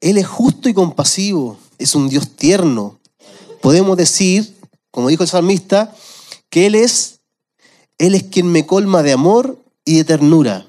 Él 0.00 0.18
es 0.18 0.26
justo 0.26 0.68
y 0.68 0.74
compasivo, 0.74 1.56
es 1.78 1.94
un 1.94 2.10
Dios 2.10 2.36
tierno. 2.36 2.98
Podemos 3.62 3.96
decir, 3.96 4.54
como 4.90 5.08
dijo 5.08 5.22
el 5.22 5.30
salmista, 5.30 5.96
que 6.50 6.66
Él 6.66 6.74
es, 6.74 7.13
Él 7.98 8.14
es 8.14 8.24
quien 8.24 8.50
me 8.50 8.66
colma 8.66 9.02
de 9.02 9.12
amor 9.12 9.58
y 9.84 9.98
de 9.98 10.04
ternura. 10.04 10.66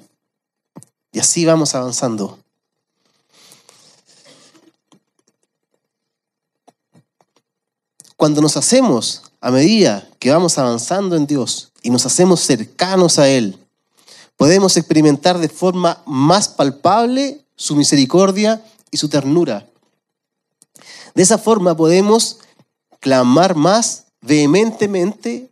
Y 1.12 1.20
así 1.20 1.46
vamos 1.46 1.74
avanzando. 1.76 2.38
Cuando 8.18 8.42
nos 8.42 8.58
hacemos, 8.58 9.24
a 9.42 9.52
medida 9.52 10.08
que 10.20 10.32
vamos 10.32 10.58
avanzando 10.58 11.16
en 11.16 11.28
Dios 11.28 11.72
y 11.82 11.90
nos 11.90 12.06
hacemos 12.06 12.42
cercanos 12.42 13.20
a 13.20 13.28
Él, 13.28 13.58
podemos 14.38 14.78
experimentar 14.78 15.38
de 15.38 15.50
forma 15.50 16.02
más 16.06 16.50
palpable 16.50 17.46
su 17.56 17.76
misericordia 17.76 18.64
y 18.92 18.98
su 18.98 19.10
ternura. 19.10 19.68
De 21.14 21.24
esa 21.24 21.38
forma 21.38 21.76
podemos 21.76 22.40
clamar 23.00 23.56
más 23.56 24.06
vehementemente 24.22 25.50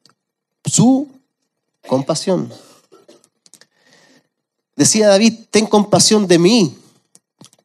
su 0.66 1.08
compasión. 1.88 2.52
Decía 4.76 5.08
David, 5.08 5.46
ten 5.52 5.66
compasión 5.66 6.28
de 6.28 6.40
mí. 6.40 6.78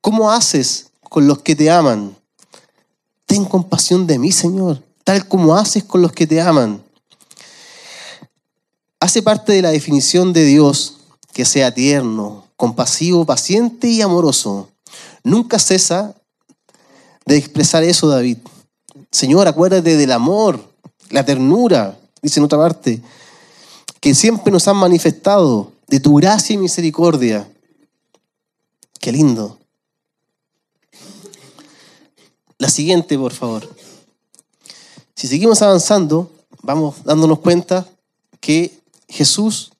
¿Cómo 0.00 0.30
haces 0.30 0.90
con 1.02 1.26
los 1.26 1.42
que 1.42 1.56
te 1.56 1.70
aman? 1.70 2.16
Ten 3.26 3.44
compasión 3.44 4.06
de 4.06 4.18
mí, 4.18 4.32
Señor, 4.32 4.82
tal 5.04 5.26
como 5.26 5.54
haces 5.54 5.84
con 5.84 6.02
los 6.02 6.12
que 6.12 6.26
te 6.26 6.40
aman. 6.40 6.82
Hace 9.00 9.22
parte 9.22 9.52
de 9.52 9.62
la 9.62 9.70
definición 9.70 10.32
de 10.32 10.44
Dios 10.44 10.98
que 11.32 11.44
sea 11.44 11.72
tierno, 11.72 12.44
compasivo, 12.56 13.24
paciente 13.24 13.88
y 13.88 14.02
amoroso. 14.02 14.68
Nunca 15.22 15.58
cesa 15.58 16.14
de 17.24 17.36
expresar 17.36 17.84
eso 17.84 18.08
David. 18.08 18.38
Señor, 19.10 19.46
acuérdate 19.46 19.96
del 19.96 20.12
amor, 20.12 20.60
la 21.10 21.24
ternura, 21.24 21.98
dice 22.20 22.40
en 22.40 22.44
otra 22.44 22.58
parte, 22.58 23.00
que 24.00 24.14
siempre 24.14 24.52
nos 24.52 24.68
han 24.68 24.76
manifestado 24.76 25.72
de 25.86 26.00
tu 26.00 26.14
gracia 26.14 26.54
y 26.54 26.58
misericordia. 26.58 27.50
Qué 29.00 29.12
lindo. 29.12 29.58
La 32.58 32.68
siguiente, 32.68 33.16
por 33.16 33.32
favor. 33.32 33.68
Si 35.14 35.26
seguimos 35.26 35.62
avanzando, 35.62 36.30
vamos 36.62 37.04
dándonos 37.04 37.38
cuenta 37.40 37.88
que 38.40 38.78
Jesús 39.08 39.72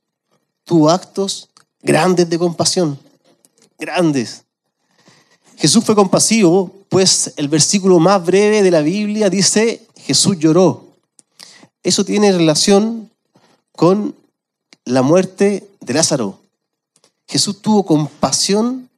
tuvo 0.65 0.91
actos 0.91 1.49
grandes 1.83 2.29
de 2.29 2.39
compasión. 2.39 2.99
Grandes. 3.79 4.45
Jesús 5.57 5.85
fue 5.85 5.95
compasivo, 5.95 6.73
pues 6.89 7.33
el 7.37 7.49
versículo 7.49 7.99
más 7.99 8.25
breve 8.25 8.63
de 8.63 8.71
la 8.71 8.81
Biblia 8.81 9.29
dice, 9.29 9.87
Jesús 9.97 10.39
lloró. 10.39 10.87
Eso 11.83 12.05
tiene 12.05 12.33
relación 12.33 13.11
con 13.79 14.17
la 14.85 15.03
muerte 15.03 15.71
de 15.79 15.95
Lázaro. 15.95 16.41
Jesús 17.29 17.63
tuvo 17.63 17.87
compasión 17.87 18.91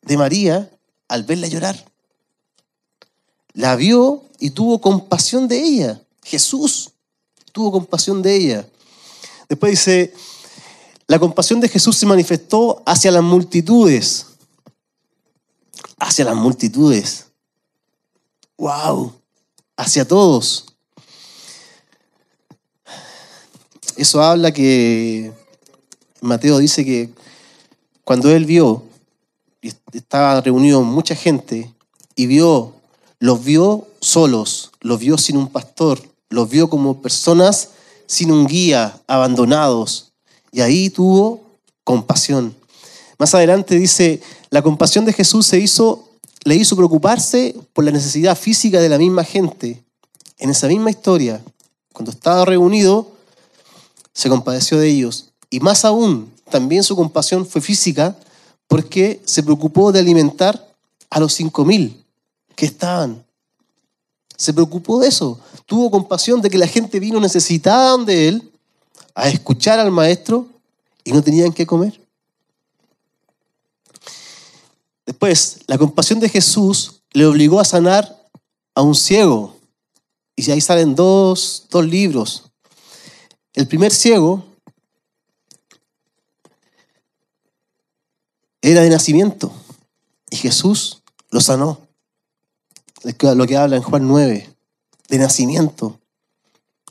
de 0.00 0.16
María 0.16 0.70
al 1.08 1.24
verla 1.24 1.46
llorar. 1.46 1.92
La 3.52 3.76
vio 3.76 4.22
y 4.38 4.48
tuvo 4.48 4.80
compasión 4.80 5.46
de 5.46 5.62
ella. 5.62 6.00
Jesús 6.22 6.92
tuvo 7.52 7.70
compasión 7.70 8.22
de 8.22 8.34
ella. 8.34 8.68
Después 9.46 9.72
dice, 9.72 10.14
la 11.06 11.18
compasión 11.18 11.60
de 11.60 11.68
Jesús 11.68 11.94
se 11.94 12.06
manifestó 12.06 12.82
hacia 12.86 13.10
las 13.10 13.22
multitudes 13.22 14.28
hacia 15.98 16.24
las 16.24 16.36
multitudes. 16.36 17.26
¡Wow! 18.56 19.12
Hacia 19.76 20.08
todos. 20.08 20.73
Eso 23.96 24.22
habla 24.22 24.52
que 24.52 25.32
Mateo 26.20 26.58
dice 26.58 26.84
que 26.84 27.10
cuando 28.02 28.30
él 28.30 28.44
vio, 28.44 28.82
estaba 29.92 30.40
reunido 30.40 30.82
mucha 30.82 31.14
gente 31.14 31.72
y 32.16 32.26
vio, 32.26 32.74
los 33.18 33.44
vio 33.44 33.86
solos, 34.00 34.72
los 34.80 34.98
vio 34.98 35.16
sin 35.16 35.36
un 35.36 35.48
pastor, 35.48 36.00
los 36.28 36.50
vio 36.50 36.68
como 36.68 37.00
personas 37.00 37.70
sin 38.06 38.30
un 38.30 38.46
guía, 38.46 39.00
abandonados. 39.06 40.12
Y 40.52 40.60
ahí 40.60 40.90
tuvo 40.90 41.42
compasión. 41.84 42.54
Más 43.18 43.34
adelante 43.34 43.76
dice, 43.78 44.20
la 44.50 44.62
compasión 44.62 45.04
de 45.04 45.12
Jesús 45.12 45.46
se 45.46 45.58
hizo, 45.58 46.08
le 46.44 46.56
hizo 46.56 46.76
preocuparse 46.76 47.54
por 47.72 47.84
la 47.84 47.90
necesidad 47.90 48.36
física 48.36 48.80
de 48.80 48.88
la 48.88 48.98
misma 48.98 49.24
gente. 49.24 49.82
En 50.38 50.50
esa 50.50 50.66
misma 50.66 50.90
historia, 50.90 51.42
cuando 51.92 52.10
estaba 52.10 52.44
reunido, 52.44 53.13
se 54.14 54.28
compadeció 54.28 54.78
de 54.78 54.88
ellos. 54.88 55.32
Y 55.50 55.60
más 55.60 55.84
aún, 55.84 56.32
también 56.50 56.82
su 56.82 56.96
compasión 56.96 57.44
fue 57.44 57.60
física 57.60 58.16
porque 58.68 59.20
se 59.24 59.42
preocupó 59.42 59.92
de 59.92 60.00
alimentar 60.00 60.72
a 61.10 61.20
los 61.20 61.34
cinco 61.34 61.64
mil 61.64 62.02
que 62.56 62.66
estaban. 62.66 63.24
Se 64.36 64.52
preocupó 64.52 65.00
de 65.00 65.08
eso. 65.08 65.38
Tuvo 65.66 65.90
compasión 65.90 66.40
de 66.40 66.50
que 66.50 66.58
la 66.58 66.66
gente 66.66 66.98
vino 66.98 67.20
necesitada 67.20 67.96
de 67.98 68.28
él 68.28 68.52
a 69.14 69.28
escuchar 69.28 69.78
al 69.78 69.90
maestro 69.90 70.48
y 71.04 71.12
no 71.12 71.22
tenían 71.22 71.52
que 71.52 71.66
comer. 71.66 72.00
Después, 75.06 75.58
la 75.66 75.78
compasión 75.78 76.18
de 76.18 76.28
Jesús 76.28 77.02
le 77.12 77.26
obligó 77.26 77.60
a 77.60 77.64
sanar 77.64 78.28
a 78.74 78.82
un 78.82 78.94
ciego. 78.94 79.56
Y 80.34 80.50
ahí 80.50 80.60
salen 80.60 80.94
dos, 80.94 81.66
dos 81.70 81.86
libros. 81.86 82.50
El 83.54 83.68
primer 83.68 83.92
ciego 83.92 84.44
era 88.60 88.82
de 88.82 88.90
nacimiento 88.90 89.52
y 90.28 90.36
Jesús 90.36 91.02
lo 91.30 91.40
sanó. 91.40 91.80
Lo 93.02 93.46
que 93.46 93.56
habla 93.56 93.76
en 93.76 93.82
Juan 93.82 94.08
9, 94.08 94.50
de 95.08 95.18
nacimiento. 95.18 96.00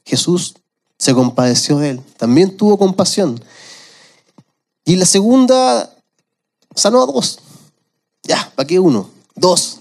Jesús 0.06 0.56
se 0.97 1.13
compadeció 1.13 1.80
de 1.80 1.91
él. 1.91 2.02
También 2.17 2.56
tuvo 2.56 2.78
compasión. 2.78 3.43
Y 4.86 4.95
la 4.95 5.06
segunda 5.06 5.93
sanó 6.76 7.02
a 7.02 7.06
dos. 7.06 7.39
Ya, 8.23 8.52
¿para 8.56 8.67
qué 8.67 8.80
uno? 8.80 9.10
Dos. 9.36 9.80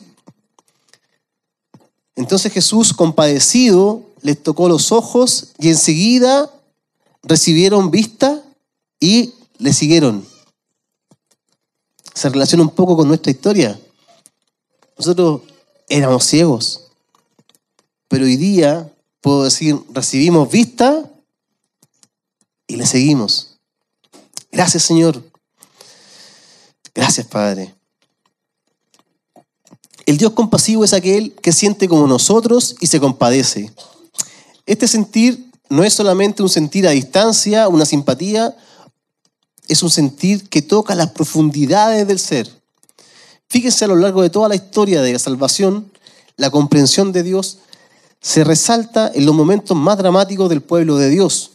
Entonces 2.16 2.52
Jesús, 2.52 2.92
compadecido, 2.92 4.02
les 4.22 4.42
tocó 4.42 4.68
los 4.68 4.90
ojos 4.90 5.52
y 5.58 5.68
enseguida 5.68 6.50
recibieron 7.22 7.90
vista 7.90 8.42
y 9.00 9.34
le 9.58 9.72
siguieron. 9.72 10.26
Se 12.14 12.28
relaciona 12.28 12.64
un 12.64 12.74
poco 12.74 12.96
con 12.96 13.08
nuestra 13.08 13.30
historia. 13.30 13.78
Nosotros 14.98 15.42
éramos 15.88 16.24
ciegos, 16.24 16.90
pero 18.08 18.24
hoy 18.24 18.36
día, 18.36 18.92
puedo 19.20 19.44
decir, 19.44 19.78
recibimos 19.90 20.50
vista 20.50 21.10
y 22.66 22.76
le 22.76 22.86
seguimos. 22.86 23.58
Gracias 24.50 24.82
Señor. 24.82 25.22
Gracias 26.94 27.26
Padre. 27.26 27.74
El 30.04 30.18
Dios 30.18 30.32
compasivo 30.32 30.84
es 30.84 30.92
aquel 30.92 31.32
que 31.34 31.52
siente 31.52 31.88
como 31.88 32.06
nosotros 32.06 32.76
y 32.80 32.86
se 32.88 33.00
compadece. 33.00 33.72
Este 34.66 34.88
sentir 34.88 35.51
no 35.72 35.84
es 35.84 35.94
solamente 35.94 36.42
un 36.42 36.50
sentir 36.50 36.86
a 36.86 36.90
distancia, 36.90 37.66
una 37.66 37.86
simpatía, 37.86 38.54
es 39.68 39.82
un 39.82 39.88
sentir 39.88 40.50
que 40.50 40.60
toca 40.60 40.94
las 40.94 41.12
profundidades 41.12 42.06
del 42.06 42.18
ser. 42.18 42.46
Fíjense 43.48 43.86
a 43.86 43.88
lo 43.88 43.96
largo 43.96 44.20
de 44.20 44.28
toda 44.28 44.50
la 44.50 44.54
historia 44.54 45.00
de 45.00 45.14
la 45.14 45.18
salvación, 45.18 45.90
la 46.36 46.50
comprensión 46.50 47.10
de 47.10 47.22
Dios 47.22 47.60
se 48.20 48.44
resalta 48.44 49.10
en 49.14 49.24
los 49.24 49.34
momentos 49.34 49.74
más 49.74 49.96
dramáticos 49.96 50.50
del 50.50 50.60
pueblo 50.60 50.98
de 50.98 51.08
Dios 51.08 51.52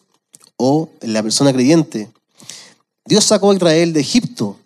o 0.57 0.89
en 1.01 1.13
la 1.13 1.21
persona 1.21 1.53
creyente. 1.53 2.11
Dios 3.05 3.23
sacó 3.23 3.51
a 3.51 3.55
Israel 3.55 3.93
de 3.93 3.99
Egipto 3.99 4.57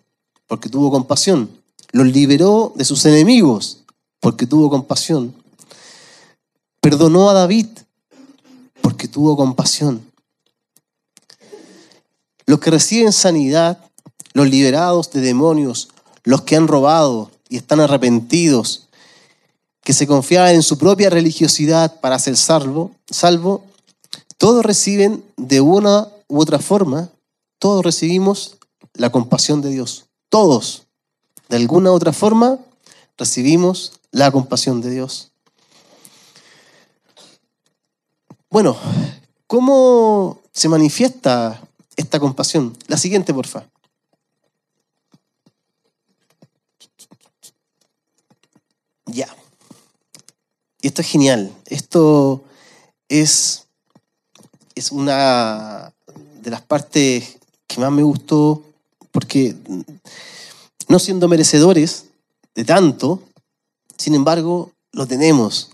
porque 0.46 0.70
tuvo 0.70 0.90
compasión. 0.90 1.50
Los 1.92 2.06
liberó 2.06 2.72
de 2.74 2.86
sus 2.86 3.04
enemigos 3.04 3.82
porque 4.18 4.46
tuvo 4.46 4.70
compasión. 4.70 5.34
Perdonó 6.80 7.28
a 7.28 7.34
David 7.34 7.66
porque 9.02 9.14
tuvo 9.14 9.36
compasión. 9.36 10.00
Los 12.46 12.60
que 12.60 12.70
reciben 12.70 13.12
sanidad, 13.12 13.84
los 14.32 14.48
liberados 14.48 15.10
de 15.10 15.20
demonios, 15.20 15.88
los 16.22 16.42
que 16.42 16.54
han 16.54 16.68
robado 16.68 17.28
y 17.48 17.56
están 17.56 17.80
arrepentidos, 17.80 18.86
que 19.82 19.92
se 19.92 20.06
confiaban 20.06 20.54
en 20.54 20.62
su 20.62 20.78
propia 20.78 21.10
religiosidad 21.10 21.98
para 21.98 22.16
ser 22.20 22.36
salvo, 22.36 22.92
salvo, 23.10 23.64
todos 24.38 24.64
reciben 24.64 25.24
de 25.36 25.60
una 25.60 26.06
u 26.28 26.40
otra 26.40 26.60
forma, 26.60 27.10
todos 27.58 27.84
recibimos 27.84 28.56
la 28.94 29.10
compasión 29.10 29.62
de 29.62 29.70
Dios. 29.70 30.04
Todos, 30.28 30.86
de 31.48 31.56
alguna 31.56 31.90
u 31.90 31.94
otra 31.94 32.12
forma, 32.12 32.60
recibimos 33.18 33.94
la 34.12 34.30
compasión 34.30 34.80
de 34.80 34.90
Dios. 34.90 35.31
Bueno, 38.52 38.76
¿cómo 39.46 40.42
se 40.52 40.68
manifiesta 40.68 41.58
esta 41.96 42.20
compasión? 42.20 42.76
La 42.86 42.98
siguiente, 42.98 43.32
porfa. 43.32 43.66
Ya. 49.06 49.34
Y 50.82 50.88
esto 50.88 51.00
es 51.00 51.08
genial. 51.08 51.50
Esto 51.64 52.44
es, 53.08 53.68
es 54.74 54.92
una 54.92 55.94
de 56.42 56.50
las 56.50 56.60
partes 56.60 57.38
que 57.66 57.80
más 57.80 57.90
me 57.90 58.02
gustó 58.02 58.62
porque 59.12 59.56
no 60.88 60.98
siendo 60.98 61.26
merecedores 61.26 62.04
de 62.54 62.66
tanto, 62.66 63.22
sin 63.96 64.14
embargo, 64.14 64.72
lo 64.92 65.06
tenemos. 65.06 65.71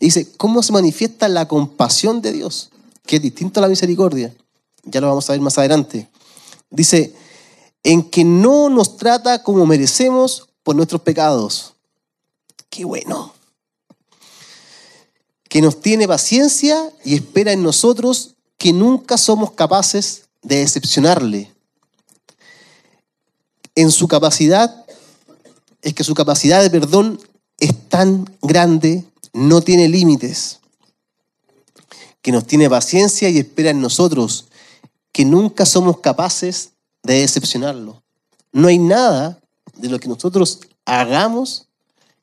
Dice, 0.00 0.30
¿cómo 0.36 0.62
se 0.62 0.72
manifiesta 0.72 1.28
la 1.28 1.48
compasión 1.48 2.20
de 2.20 2.32
Dios? 2.32 2.70
Que 3.06 3.16
es 3.16 3.22
distinto 3.22 3.60
a 3.60 3.62
la 3.62 3.68
misericordia. 3.68 4.34
Ya 4.84 5.00
lo 5.00 5.08
vamos 5.08 5.28
a 5.28 5.32
ver 5.32 5.40
más 5.40 5.58
adelante. 5.58 6.08
Dice, 6.70 7.14
en 7.82 8.02
que 8.10 8.24
no 8.24 8.68
nos 8.68 8.96
trata 8.96 9.42
como 9.42 9.66
merecemos 9.66 10.48
por 10.62 10.76
nuestros 10.76 11.02
pecados. 11.02 11.74
Qué 12.70 12.84
bueno 12.84 13.34
que 15.54 15.62
nos 15.62 15.80
tiene 15.80 16.08
paciencia 16.08 16.90
y 17.04 17.14
espera 17.14 17.52
en 17.52 17.62
nosotros 17.62 18.34
que 18.58 18.72
nunca 18.72 19.16
somos 19.16 19.52
capaces 19.52 20.24
de 20.42 20.56
decepcionarle. 20.56 21.54
En 23.76 23.92
su 23.92 24.08
capacidad, 24.08 24.84
es 25.80 25.94
que 25.94 26.02
su 26.02 26.12
capacidad 26.14 26.60
de 26.60 26.70
perdón 26.70 27.20
es 27.60 27.88
tan 27.88 28.28
grande, 28.42 29.04
no 29.34 29.60
tiene 29.60 29.88
límites, 29.88 30.60
que 32.22 32.32
nos 32.32 32.46
tiene 32.46 32.70
paciencia 32.70 33.28
y 33.28 33.38
espera 33.38 33.70
en 33.70 33.80
nosotros, 33.80 34.46
que 35.12 35.26
nunca 35.26 35.66
somos 35.66 35.98
capaces 35.98 36.70
de 37.02 37.20
decepcionarlo. 37.20 38.02
No 38.52 38.68
hay 38.68 38.78
nada 38.78 39.40
de 39.76 39.88
lo 39.88 39.98
que 39.98 40.08
nosotros 40.08 40.60
hagamos 40.86 41.66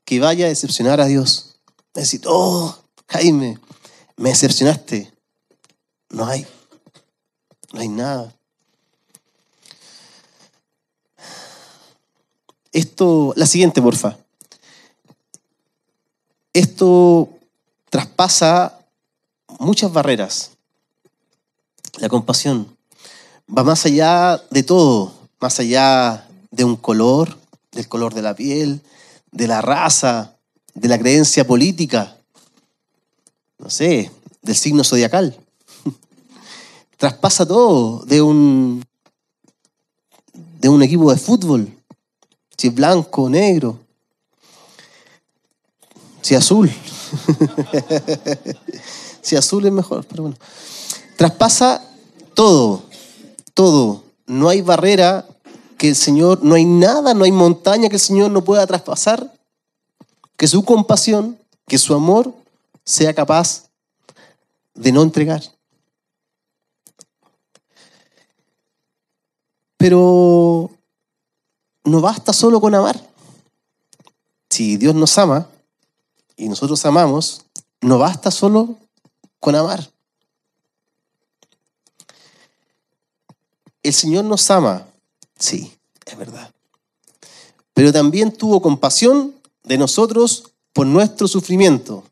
que 0.06 0.20
vaya 0.20 0.46
a 0.46 0.50
decepcionar 0.50 1.00
a 1.02 1.06
Dios. 1.06 1.60
Decir, 1.94 2.22
oh, 2.26 2.76
Jaime, 3.08 3.60
me 4.16 4.30
decepcionaste. 4.30 5.12
No 6.10 6.26
hay. 6.26 6.48
No 7.74 7.82
hay 7.82 7.90
nada. 7.90 8.34
Esto, 12.72 13.34
la 13.36 13.46
siguiente, 13.46 13.82
porfa. 13.82 14.18
Esto 16.54 17.30
traspasa 17.90 18.80
muchas 19.60 19.92
barreras. 19.92 20.52
La 21.98 22.10
compasión 22.10 22.76
va 23.48 23.64
más 23.64 23.86
allá 23.86 24.42
de 24.50 24.64
todo, 24.64 25.14
más 25.40 25.60
allá 25.60 26.28
de 26.52 26.64
un 26.64 26.76
color, 26.76 27.38
del 27.72 27.88
color 27.88 28.14
de 28.14 28.22
la 28.22 28.36
piel, 28.36 28.82
de 29.32 29.48
la 29.48 29.62
raza, 29.62 30.36
de 30.74 30.88
la 30.88 30.98
creencia 30.98 31.46
política 31.46 32.18
no 33.62 33.70
sé, 33.70 34.12
del 34.42 34.56
signo 34.56 34.84
zodiacal. 34.84 35.38
Traspasa 36.98 37.46
todo 37.46 38.04
de 38.06 38.22
un, 38.22 38.84
de 40.60 40.68
un 40.68 40.82
equipo 40.82 41.12
de 41.12 41.20
fútbol. 41.20 41.72
Si 42.58 42.68
es 42.68 42.76
blanco, 42.76 43.30
negro. 43.30 43.80
Si 46.22 46.36
azul. 46.36 46.70
si 49.22 49.36
azul 49.36 49.66
es 49.66 49.72
mejor, 49.72 50.06
pero 50.06 50.24
bueno. 50.24 50.38
Traspasa 51.18 51.84
todo, 52.34 52.84
todo. 53.54 54.04
No 54.28 54.50
hay 54.50 54.62
barrera 54.62 55.28
que 55.78 55.90
el 55.90 55.96
Señor, 55.96 56.44
no 56.44 56.56
hay 56.56 56.66
nada, 56.66 57.14
no 57.14 57.24
hay 57.24 57.32
montaña 57.32 57.90
que 57.90 57.96
el 57.96 58.02
Señor 58.02 58.32
no 58.32 58.44
pueda 58.44 58.66
traspasar. 58.68 59.34
Que 60.38 60.48
su 60.48 60.64
compasión, 60.64 61.38
que 61.68 61.78
su 61.78 61.94
amor 61.94 62.34
sea 62.86 63.14
capaz 63.14 63.70
de 64.74 64.92
no 64.92 65.02
entregar. 65.02 65.42
Pero 69.78 70.70
no 71.84 72.02
basta 72.02 72.34
solo 72.34 72.62
con 72.62 72.76
amar. 72.76 73.00
Si 74.50 74.78
Dios 74.78 74.94
nos 74.94 75.18
ama 75.18 75.48
y 76.42 76.50
nosotros 76.50 76.84
amamos, 76.88 77.46
no 77.82 78.00
basta 78.00 78.32
solo 78.32 78.76
con 79.40 79.54
amar. 79.54 79.92
El 83.84 83.94
Señor 83.94 84.26
nos 84.26 84.50
ama, 84.50 84.88
sí, 85.38 85.72
es 86.04 86.18
verdad. 86.18 86.52
Pero 87.76 87.94
también 87.94 88.32
tuvo 88.32 88.60
compasión 88.60 89.36
de 89.64 89.78
nosotros 89.78 90.52
por 90.74 90.88
nuestro 90.88 91.28
sufrimiento. 91.28 92.04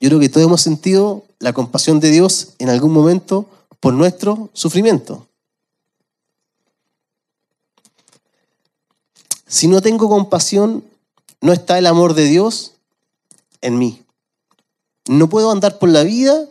Yo 0.00 0.10
creo 0.10 0.20
que 0.20 0.28
todos 0.28 0.46
hemos 0.46 0.60
sentido 0.60 1.24
la 1.38 1.54
compasión 1.54 1.98
de 1.98 2.10
Dios 2.10 2.56
en 2.58 2.68
algún 2.68 2.92
momento 2.92 3.48
por 3.80 3.94
nuestro 3.94 4.50
sufrimiento. 4.52 5.26
Si 9.46 9.66
no 9.66 9.80
tengo 9.80 10.10
compasión, 10.10 10.84
no 11.40 11.52
está 11.52 11.78
el 11.78 11.86
amor 11.86 12.14
de 12.14 12.24
Dios 12.24 12.74
en 13.60 13.78
mí. 13.78 14.02
No 15.08 15.28
puedo 15.28 15.50
andar 15.50 15.78
por 15.78 15.88
la 15.88 16.02
vida 16.02 16.46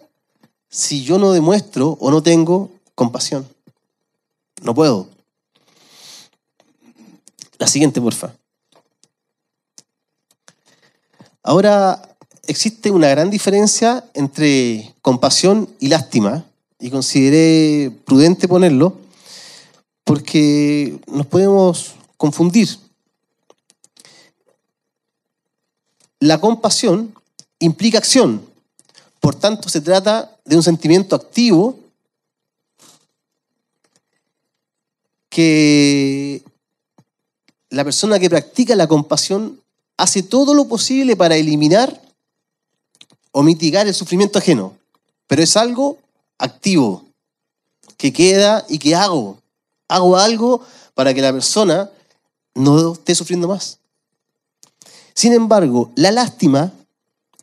si 0.70 1.04
yo 1.04 1.18
no 1.18 1.32
demuestro 1.32 1.98
o 2.00 2.12
no 2.12 2.24
tengo 2.24 2.72
compasión. 2.96 3.48
No 4.62 4.74
puedo. 4.74 5.08
La 7.58 7.68
siguiente, 7.68 8.02
porfa. 8.02 8.34
Ahora 11.44 12.16
existe 12.48 12.92
una 12.92 13.10
gran 13.10 13.30
diferencia 13.30 14.04
entre 14.14 14.94
compasión 15.02 15.70
y 15.80 15.88
lástima, 15.88 16.46
y 16.80 16.90
consideré 16.90 17.92
prudente 18.06 18.48
ponerlo, 18.48 18.98
porque 20.04 21.00
nos 21.08 21.26
podemos 21.28 21.94
confundir. 22.18 22.70
La 26.20 26.40
compasión 26.40 27.14
implica 27.60 27.98
acción, 27.98 28.46
por 29.20 29.36
tanto 29.36 29.70
se 29.70 29.82
trata 29.82 30.38
de 30.46 30.56
un 30.56 30.64
sentimiento 30.64 31.16
activo 31.16 31.80
que 35.30 36.44
la 37.70 37.84
persona 37.84 38.20
que 38.20 38.30
practica 38.30 38.76
la 38.76 38.88
compasión 38.88 39.62
hace 39.98 40.24
todo 40.24 40.54
lo 40.54 40.68
posible 40.68 41.16
para 41.16 41.36
eliminar 41.36 42.02
o 43.32 43.44
mitigar 43.44 43.88
el 43.88 43.94
sufrimiento 43.94 44.40
ajeno, 44.40 44.76
pero 45.28 45.44
es 45.44 45.56
algo 45.56 46.00
activo, 46.38 47.06
que 47.98 48.12
queda 48.14 48.66
y 48.70 48.80
que 48.80 48.96
hago. 48.96 49.38
Hago 49.88 50.18
algo 50.18 50.66
para 50.94 51.14
que 51.14 51.22
la 51.22 51.34
persona 51.34 51.90
no 52.56 52.94
esté 52.94 53.14
sufriendo 53.14 53.48
más. 53.48 53.79
Sin 55.20 55.34
embargo, 55.34 55.92
la 55.96 56.12
lástima, 56.12 56.72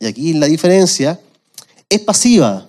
y 0.01 0.07
aquí 0.07 0.33
la 0.33 0.47
diferencia, 0.47 1.21
es 1.91 2.01
pasiva. 2.01 2.67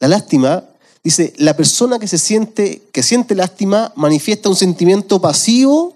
La 0.00 0.08
lástima 0.08 0.64
Dice, 1.04 1.32
la 1.36 1.54
persona 1.54 2.00
que 2.00 2.08
se 2.08 2.18
siente, 2.18 2.82
que 2.90 3.04
siente 3.04 3.36
lástima 3.36 3.92
manifiesta 3.94 4.48
un 4.48 4.56
sentimiento 4.56 5.20
pasivo 5.20 5.94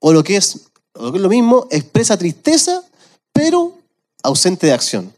o 0.00 0.12
lo 0.12 0.22
que 0.22 0.36
es, 0.36 0.66
lo, 0.94 1.12
lo 1.12 1.28
mismo, 1.30 1.66
expresa 1.70 2.18
tristeza, 2.18 2.82
pero 3.32 3.72
ausente 4.22 4.66
de 4.66 4.74
acción. 4.74 5.10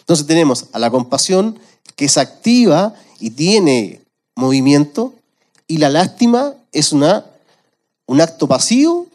Entonces 0.00 0.26
tenemos 0.26 0.66
a 0.72 0.78
la 0.78 0.90
compasión 0.90 1.58
que 1.96 2.04
es 2.04 2.18
activa 2.18 2.92
y 3.18 3.30
tiene 3.30 4.02
movimiento, 4.36 5.14
y 5.66 5.78
la 5.78 5.88
lástima 5.88 6.54
es 6.70 6.92
una, 6.92 7.24
un 8.04 8.20
acto 8.20 8.46
pasivo 8.46 9.06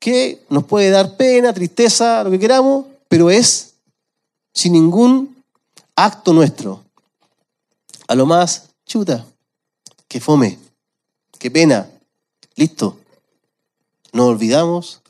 que 0.00 0.44
nos 0.48 0.64
puede 0.64 0.90
dar 0.90 1.16
pena, 1.16 1.52
tristeza, 1.52 2.24
lo 2.24 2.30
que 2.30 2.38
queramos, 2.38 2.86
pero 3.06 3.30
es 3.30 3.74
sin 4.52 4.72
ningún 4.72 5.36
acto 5.94 6.32
nuestro. 6.32 6.82
A 8.08 8.14
lo 8.14 8.26
más, 8.26 8.70
chuta, 8.86 9.24
que 10.08 10.18
fome, 10.18 10.58
que 11.38 11.50
pena, 11.50 11.88
listo. 12.56 12.98
Nos 14.12 14.26
olvidamos 14.26 15.02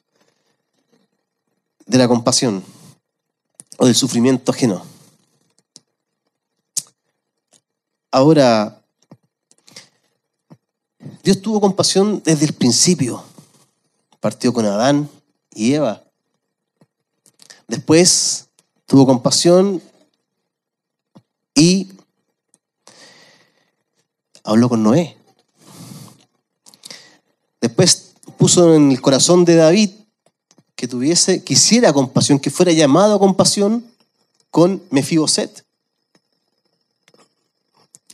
de 1.87 1.97
la 1.97 2.09
compasión 2.09 2.63
o 3.79 3.87
del 3.87 3.95
sufrimiento 3.95 4.53
ajeno. 4.53 4.85
Ahora, 8.11 8.83
Dios 11.23 11.41
tuvo 11.41 11.61
compasión 11.61 12.23
desde 12.25 12.47
el 12.47 12.53
principio. 12.53 13.30
Partió 14.21 14.53
con 14.53 14.67
Adán 14.67 15.09
y 15.55 15.75
Eva. 15.75 16.05
Después 17.67 18.49
tuvo 18.87 19.07
compasión 19.07 19.83
y 21.55 21.89
habló 24.45 24.69
con 24.69 24.83
Noé. 24.83 25.17
Después 27.61 28.15
puso 28.39 28.75
en 28.75 28.91
el 28.91 29.01
corazón 29.01 29.45
de 29.45 29.55
David 29.55 29.91
que 30.75 30.89
tuviese, 30.89 31.45
quisiera 31.45 31.93
compasión, 31.93 32.39
que 32.39 32.51
fuera 32.51 32.73
llamado 32.73 33.15
a 33.15 33.19
compasión 33.19 33.85
con 34.51 34.83
Mefiboset. 34.91 35.65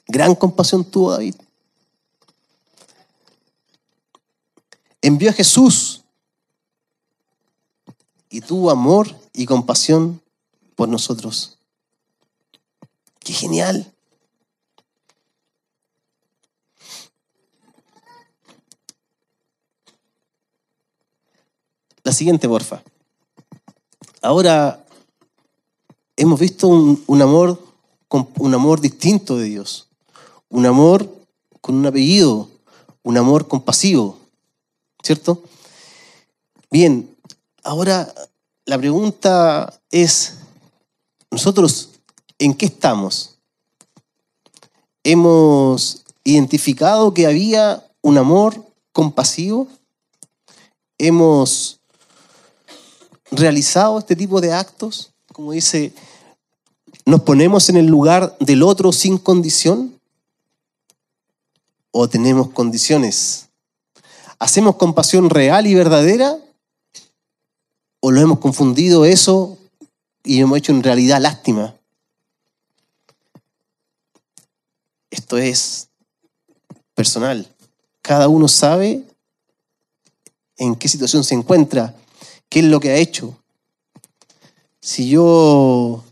Gran 0.08 0.34
compasión 0.34 0.84
tuvo 0.84 1.12
David. 1.12 1.36
Envió 5.02 5.30
a 5.30 5.32
Jesús 5.32 6.04
y 8.28 8.40
tuvo 8.40 8.70
amor 8.70 9.08
y 9.32 9.46
compasión 9.46 10.20
por 10.74 10.88
nosotros. 10.88 11.58
¡Qué 13.20 13.32
genial! 13.32 13.92
La 22.02 22.12
siguiente, 22.12 22.48
porfa. 22.48 22.82
Ahora 24.22 24.84
hemos 26.16 26.38
visto 26.38 26.68
un, 26.68 27.02
un 27.06 27.22
amor, 27.22 27.60
un 28.38 28.54
amor 28.54 28.80
distinto 28.80 29.36
de 29.36 29.46
Dios. 29.46 29.88
Un 30.48 30.66
amor 30.66 31.12
con 31.60 31.74
un 31.74 31.86
apellido, 31.86 32.48
un 33.02 33.16
amor 33.16 33.48
compasivo, 33.48 34.20
¿cierto? 35.06 35.40
Bien, 36.68 37.16
ahora 37.62 38.12
la 38.64 38.76
pregunta 38.76 39.80
es, 39.92 40.38
nosotros, 41.30 41.90
¿en 42.40 42.54
qué 42.54 42.66
estamos? 42.66 43.38
¿Hemos 45.04 46.04
identificado 46.24 47.14
que 47.14 47.28
había 47.28 47.86
un 48.02 48.18
amor 48.18 48.66
compasivo? 48.92 49.68
¿Hemos 50.98 51.78
realizado 53.30 54.00
este 54.00 54.16
tipo 54.16 54.40
de 54.40 54.52
actos? 54.52 55.12
Como 55.32 55.52
dice, 55.52 55.92
¿nos 57.04 57.22
ponemos 57.22 57.68
en 57.68 57.76
el 57.76 57.86
lugar 57.86 58.36
del 58.40 58.64
otro 58.64 58.90
sin 58.90 59.18
condición? 59.18 60.00
¿O 61.92 62.08
tenemos 62.08 62.50
condiciones? 62.50 63.45
¿Hacemos 64.38 64.76
compasión 64.76 65.30
real 65.30 65.66
y 65.66 65.74
verdadera? 65.74 66.38
¿O 68.00 68.10
lo 68.10 68.20
hemos 68.20 68.38
confundido 68.38 69.04
eso 69.04 69.58
y 70.22 70.40
hemos 70.40 70.58
hecho 70.58 70.72
en 70.72 70.82
realidad 70.82 71.20
lástima? 71.20 71.74
Esto 75.10 75.38
es 75.38 75.88
personal. 76.94 77.48
Cada 78.02 78.28
uno 78.28 78.48
sabe 78.48 79.02
en 80.58 80.76
qué 80.76 80.88
situación 80.88 81.24
se 81.24 81.34
encuentra, 81.34 81.94
qué 82.48 82.60
es 82.60 82.66
lo 82.66 82.80
que 82.80 82.90
ha 82.90 82.96
hecho. 82.96 83.36
Si 84.80 85.08
yo 85.08 86.04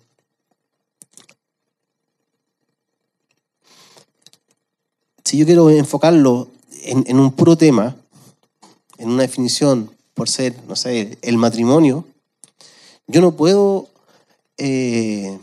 si 5.24 5.38
yo 5.38 5.46
quiero 5.46 5.70
enfocarlo 5.70 6.48
en, 6.82 7.04
en, 7.06 7.18
un 7.18 7.32
puro 7.32 7.56
tema, 7.56 7.96
en 9.04 9.10
una 9.10 9.22
definición, 9.22 9.94
por 10.14 10.28
ser, 10.28 10.60
no 10.64 10.76
sé, 10.76 11.18
el 11.20 11.36
matrimonio, 11.36 12.06
yo 13.06 13.20
no 13.20 13.36
puedo 13.36 13.88
eh, 14.56 15.38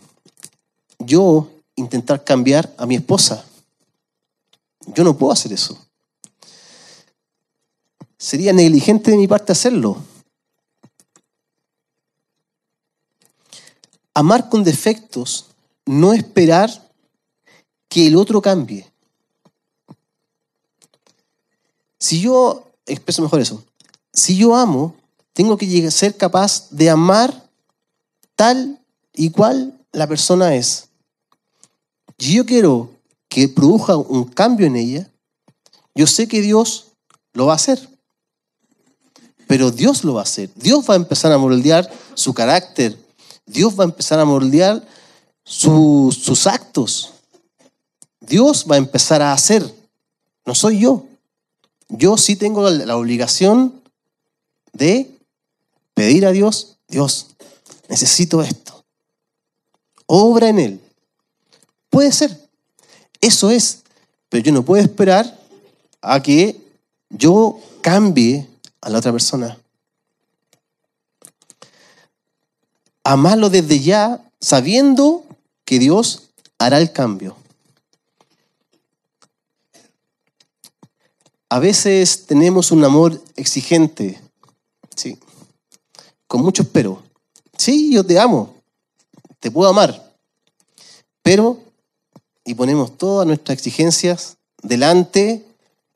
yo 0.98 1.48
intentar 1.76 2.24
cambiar 2.24 2.74
a 2.78 2.86
mi 2.86 2.96
esposa. 2.96 3.46
Yo 4.88 5.04
no 5.04 5.16
puedo 5.16 5.32
hacer 5.32 5.54
eso. 5.54 5.78
Sería 8.18 8.52
negligente 8.52 9.12
de 9.12 9.18
mi 9.18 9.28
parte 9.28 9.52
hacerlo. 9.52 9.98
Amar 14.16 14.50
con 14.50 14.64
defectos, 14.64 15.52
no 15.86 16.14
esperar 16.14 16.70
que 17.88 18.08
el 18.08 18.16
otro 18.16 18.42
cambie. 18.42 18.92
Si 22.00 22.20
yo, 22.20 22.71
expreso 22.86 23.22
mejor 23.22 23.40
eso, 23.40 23.64
si 24.14 24.38
yo 24.38 24.56
amo, 24.56 24.96
tengo 25.34 25.58
que 25.58 25.92
ser 25.92 26.18
capaz 26.18 26.70
de 26.70 26.90
amar 26.90 27.50
tal 28.36 28.80
y 29.14 29.30
cual 29.30 29.80
la 29.92 30.08
persona 30.08 30.56
es. 30.56 30.90
Si 32.18 32.34
yo 32.34 32.46
quiero 32.46 32.92
que 33.30 33.48
produzca 33.48 33.96
un 33.96 34.26
cambio 34.26 34.68
en 34.68 34.76
ella, 34.76 35.10
yo 35.96 36.08
sé 36.08 36.28
que 36.28 36.42
Dios 36.42 36.88
lo 37.34 37.48
va 37.48 37.54
a 37.54 37.56
hacer 37.56 37.92
pero 39.52 39.70
Dios 39.70 40.06
lo 40.06 40.14
va 40.14 40.22
a 40.22 40.24
hacer. 40.24 40.50
Dios 40.56 40.90
va 40.90 40.94
a 40.94 40.96
empezar 40.96 41.30
a 41.34 41.38
moldear 41.38 41.92
su 42.14 42.34
carácter. 42.34 42.98
Dios 43.46 43.78
va 43.78 43.84
a 43.84 43.88
empezar 43.88 44.18
a 44.18 44.24
moldear 44.24 44.82
sus 45.44 46.48
actos. 46.48 47.12
Dios 48.22 48.66
va 48.66 48.76
a 48.76 48.78
empezar 48.78 49.22
a 49.22 49.34
hacer. 49.34 49.62
No 50.46 50.56
soy 50.56 50.80
yo. 50.80 51.06
Yo 51.94 52.18
sí 52.18 52.38
tengo 52.38 52.70
la 52.70 52.96
obligación 52.96 53.82
de 54.72 55.12
pedir 55.94 56.26
a 56.26 56.32
Dios, 56.32 56.78
Dios, 56.88 57.28
necesito 57.90 58.42
esto. 58.42 58.86
Obra 60.06 60.48
en 60.48 60.60
Él. 60.60 60.82
Puede 61.90 62.14
ser. 62.14 62.50
Eso 63.20 63.50
es. 63.52 63.84
Pero 64.30 64.44
yo 64.46 64.54
no 64.54 64.64
puedo 64.64 64.82
esperar 64.82 65.38
a 66.02 66.24
que 66.24 66.62
yo 67.10 67.60
cambie 67.82 68.48
a 68.80 68.90
la 68.90 69.00
otra 69.00 69.12
persona. 69.12 69.58
Amarlo 73.04 73.50
desde 73.50 73.82
ya, 73.82 74.24
sabiendo 74.40 75.26
que 75.66 75.78
Dios 75.78 76.30
hará 76.58 76.78
el 76.78 76.94
cambio. 76.94 77.36
A 81.52 81.60
veces 81.60 82.28
tenemos 82.28 82.72
un 82.72 82.82
amor 82.86 83.22
exigente, 83.36 84.22
sí, 84.96 85.20
con 86.26 86.42
mucho 86.44 86.64
espero. 86.64 87.04
Sí, 87.58 87.92
yo 87.94 88.06
te 88.06 88.18
amo, 88.18 88.56
te 89.38 89.52
puedo 89.52 89.70
amar, 89.70 90.16
pero, 91.22 91.60
y 92.46 92.54
ponemos 92.54 92.98
todas 92.98 93.28
nuestras 93.28 93.58
exigencias 93.58 94.38
delante 94.64 95.46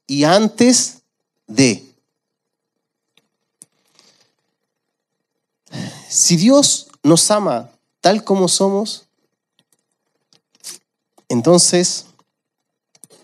y 0.07 0.25
antes 0.25 1.03
de. 1.47 1.89
Si 6.09 6.35
Dios 6.35 6.89
nos 7.01 7.31
ama 7.31 7.71
tal 8.01 8.25
como 8.25 8.49
somos, 8.49 9.05
entonces 11.29 12.07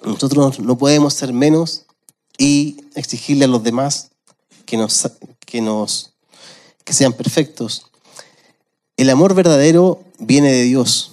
nosotros 0.02 0.60
no 0.62 0.78
podemos 0.78 1.14
ser 1.14 1.34
menos 1.34 1.88
y 2.38 2.78
exigirle 2.96 3.46
a 3.46 3.48
los 3.48 3.64
demás 3.64 4.12
que 4.66 4.78
nos, 4.78 5.10
que 5.46 5.62
nos 5.62 6.12
que 6.84 6.94
sean 6.94 7.14
perfectos. 7.14 7.88
El 8.98 9.10
amor 9.10 9.34
verdadero 9.34 10.04
viene 10.20 10.52
de 10.52 10.64
Dios. 10.64 11.12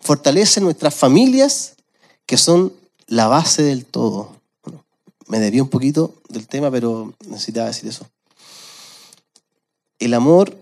Fortalece 0.00 0.60
nuestras 0.60 0.94
familias, 0.94 1.76
que 2.26 2.36
son 2.36 2.72
la 3.06 3.26
base 3.28 3.62
del 3.62 3.84
todo. 3.84 4.36
me 5.26 5.38
debí 5.38 5.60
un 5.60 5.68
poquito 5.68 6.14
del 6.28 6.48
tema, 6.48 6.70
pero 6.70 7.14
necesitaba 7.26 7.68
decir 7.68 7.88
eso. 7.88 8.06
El 9.98 10.14
amor 10.14 10.56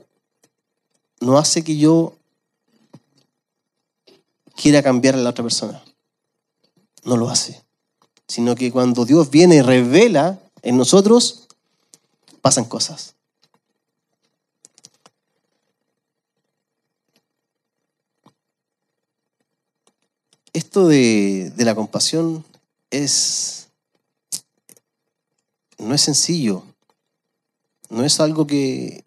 no 1.20 1.38
hace 1.38 1.62
que 1.62 1.76
yo 1.76 2.14
quiera 4.56 4.82
cambiar 4.82 5.14
a 5.14 5.18
la 5.18 5.30
otra 5.30 5.44
persona. 5.44 5.82
No 7.04 7.16
lo 7.16 7.30
hace. 7.30 7.62
Sino 8.28 8.54
que 8.54 8.70
cuando 8.70 9.04
Dios 9.04 9.30
viene 9.30 9.56
y 9.56 9.62
revela 9.62 10.38
en 10.62 10.76
nosotros, 10.76 11.48
pasan 12.42 12.66
cosas. 12.66 13.14
Esto 20.52 20.88
de, 20.88 21.52
la 21.56 21.74
compasión 21.74 22.44
es 22.90 23.68
no 25.78 25.94
es 25.94 26.00
sencillo, 26.00 26.64
no 27.88 28.04
es 28.04 28.18
algo 28.18 28.46
que, 28.46 29.04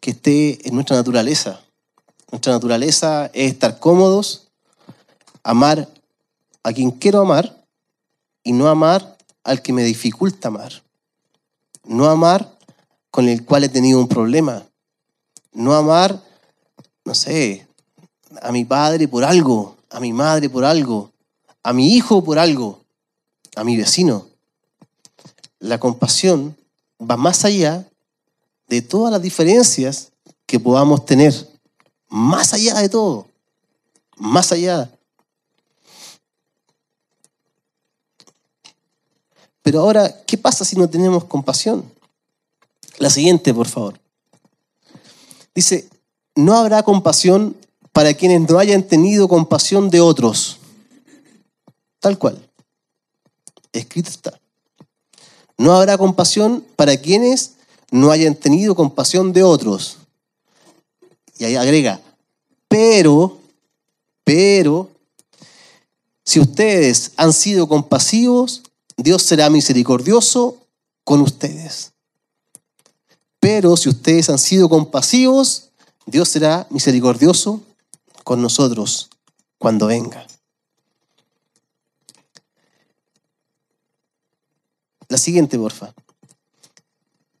que 0.00 0.12
esté 0.12 0.66
en 0.66 0.74
nuestra 0.74 0.96
naturaleza. 0.96 1.60
Nuestra 2.30 2.54
naturaleza 2.54 3.26
es 3.34 3.52
estar 3.52 3.78
cómodos, 3.78 4.48
amar 5.42 5.88
a 6.62 6.72
quien 6.72 6.90
quiero 6.90 7.20
amar 7.20 7.63
y 8.44 8.52
no 8.52 8.68
amar 8.68 9.16
al 9.42 9.62
que 9.62 9.72
me 9.72 9.82
dificulta 9.82 10.48
amar. 10.48 10.84
No 11.84 12.06
amar 12.06 12.56
con 13.10 13.28
el 13.28 13.44
cual 13.44 13.64
he 13.64 13.68
tenido 13.68 13.98
un 13.98 14.08
problema. 14.08 14.64
No 15.52 15.74
amar, 15.74 16.22
no 17.04 17.14
sé, 17.14 17.66
a 18.42 18.52
mi 18.52 18.64
padre 18.64 19.08
por 19.08 19.24
algo, 19.24 19.76
a 19.90 20.00
mi 20.00 20.12
madre 20.12 20.48
por 20.48 20.64
algo, 20.64 21.12
a 21.62 21.72
mi 21.72 21.94
hijo 21.94 22.22
por 22.22 22.38
algo, 22.38 22.84
a 23.56 23.64
mi 23.64 23.76
vecino. 23.76 24.26
La 25.58 25.78
compasión 25.78 26.56
va 27.00 27.16
más 27.16 27.44
allá 27.44 27.88
de 28.68 28.82
todas 28.82 29.12
las 29.12 29.22
diferencias 29.22 30.12
que 30.46 30.60
podamos 30.60 31.04
tener, 31.06 31.32
más 32.08 32.52
allá 32.52 32.74
de 32.74 32.88
todo, 32.88 33.28
más 34.16 34.52
allá. 34.52 34.90
Pero 39.64 39.80
ahora, 39.80 40.14
¿qué 40.26 40.36
pasa 40.36 40.62
si 40.62 40.76
no 40.76 40.90
tenemos 40.90 41.24
compasión? 41.24 41.90
La 42.98 43.08
siguiente, 43.08 43.54
por 43.54 43.66
favor. 43.66 43.98
Dice, 45.54 45.88
no 46.34 46.54
habrá 46.54 46.82
compasión 46.82 47.56
para 47.90 48.12
quienes 48.12 48.50
no 48.50 48.58
hayan 48.58 48.82
tenido 48.82 49.26
compasión 49.26 49.88
de 49.88 50.02
otros. 50.02 50.58
Tal 51.98 52.18
cual. 52.18 52.46
Escrito 53.72 54.10
está. 54.10 54.38
No 55.56 55.72
habrá 55.72 55.96
compasión 55.96 56.62
para 56.76 56.98
quienes 56.98 57.54
no 57.90 58.10
hayan 58.10 58.34
tenido 58.34 58.74
compasión 58.74 59.32
de 59.32 59.44
otros. 59.44 59.96
Y 61.38 61.44
ahí 61.44 61.56
agrega, 61.56 62.02
pero, 62.68 63.38
pero, 64.24 64.90
si 66.22 66.38
ustedes 66.38 67.12
han 67.16 67.32
sido 67.32 67.66
compasivos, 67.66 68.62
Dios 68.96 69.22
será 69.22 69.50
misericordioso 69.50 70.58
con 71.04 71.20
ustedes. 71.20 71.92
Pero 73.40 73.76
si 73.76 73.88
ustedes 73.88 74.30
han 74.30 74.38
sido 74.38 74.68
compasivos, 74.68 75.70
Dios 76.06 76.28
será 76.28 76.66
misericordioso 76.70 77.60
con 78.22 78.40
nosotros 78.40 79.10
cuando 79.58 79.86
venga. 79.86 80.26
La 85.08 85.18
siguiente, 85.18 85.58
porfa. 85.58 85.94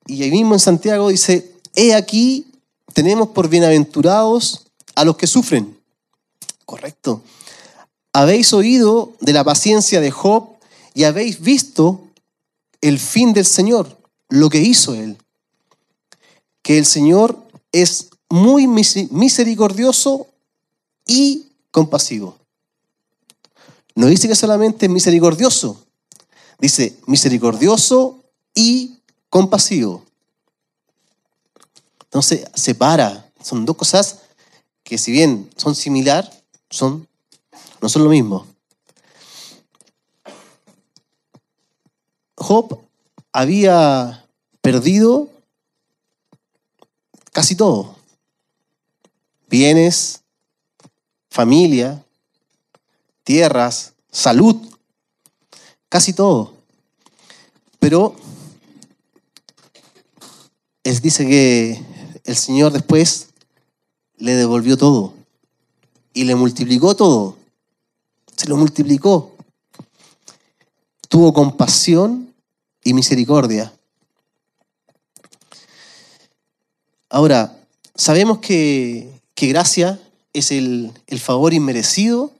Y 0.06 0.22
ahí 0.22 0.30
mismo 0.30 0.54
en 0.54 0.60
Santiago 0.60 1.08
dice, 1.08 1.54
he 1.74 1.94
aquí, 1.94 2.46
tenemos 2.92 3.30
por 3.30 3.48
bienaventurados 3.48 4.66
a 4.94 5.04
los 5.04 5.16
que 5.16 5.26
sufren. 5.26 5.78
Correcto. 6.66 7.22
Habéis 8.12 8.52
oído 8.52 9.12
de 9.20 9.32
la 9.32 9.42
paciencia 9.42 10.00
de 10.00 10.10
Job 10.10 10.53
y 10.94 11.04
habéis 11.04 11.40
visto 11.40 12.08
el 12.80 12.98
fin 12.98 13.32
del 13.32 13.44
Señor, 13.44 13.98
lo 14.28 14.48
que 14.48 14.60
hizo 14.60 14.94
Él. 14.94 15.18
Que 16.62 16.78
el 16.78 16.86
Señor 16.86 17.36
es 17.72 18.10
muy 18.30 18.66
misericordioso 18.66 20.28
y 21.06 21.46
compasivo. 21.70 22.38
No 23.96 24.06
dice 24.06 24.28
que 24.28 24.34
solamente 24.34 24.86
es 24.86 24.92
misericordioso, 24.92 25.84
dice 26.58 26.96
misericordioso 27.06 28.24
y 28.54 28.98
compasivo. 29.28 30.04
Entonces, 32.04 32.44
separa, 32.54 33.30
son 33.42 33.64
dos 33.64 33.76
cosas 33.76 34.20
que 34.84 34.98
si 34.98 35.10
bien 35.10 35.50
son 35.56 35.74
similar, 35.74 36.30
son, 36.70 37.08
no 37.80 37.88
son 37.88 38.04
lo 38.04 38.10
mismo. 38.10 38.53
Job 42.54 42.86
había 43.32 44.28
perdido 44.60 45.28
casi 47.32 47.56
todo. 47.56 47.96
Bienes, 49.48 50.22
familia, 51.30 52.04
tierras, 53.24 53.94
salud, 54.08 54.54
casi 55.88 56.12
todo. 56.12 56.54
Pero 57.80 58.14
él 60.84 61.00
dice 61.00 61.26
que 61.26 61.84
el 62.22 62.36
Señor 62.36 62.70
después 62.70 63.30
le 64.16 64.34
devolvió 64.34 64.76
todo 64.76 65.12
y 66.12 66.22
le 66.22 66.36
multiplicó 66.36 66.94
todo. 66.94 67.36
Se 68.36 68.48
lo 68.48 68.56
multiplicó. 68.56 69.32
Tuvo 71.08 71.32
compasión 71.32 72.33
y 72.84 72.94
misericordia. 72.94 73.72
Ahora, 77.08 77.56
sabemos 77.94 78.38
que, 78.38 79.20
que 79.34 79.48
gracia 79.48 80.00
es 80.34 80.50
el, 80.50 80.92
favor 81.18 81.54
inmerecido 81.54 82.32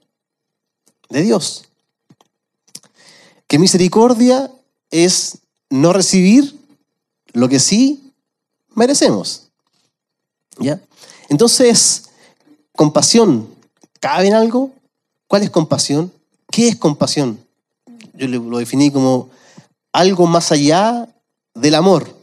de 1.09 1.23
Dios. 1.23 1.65
Que 3.47 3.57
misericordia 3.57 4.51
es 4.91 5.39
no 5.69 5.93
recibir 5.93 6.59
lo 7.33 7.49
que 7.49 7.59
sí 7.59 8.11
merecemos. 8.75 9.47
¿Ya? 10.59 10.81
Entonces, 11.29 12.09
compasión, 12.75 13.49
¿cabe 13.99 14.27
en 14.27 14.35
algo? 14.35 14.71
¿Cuál 15.27 15.43
es 15.43 15.49
compasión? 15.49 16.11
¿Qué 16.51 16.67
es 16.67 16.75
compasión? 16.75 17.39
Yo 18.13 18.27
lo 18.27 18.57
definí 18.57 18.91
como 18.91 19.29
algo 19.95 20.27
más 20.27 20.51
allá 20.51 21.07
del 21.53 21.73
amor. 21.73 22.13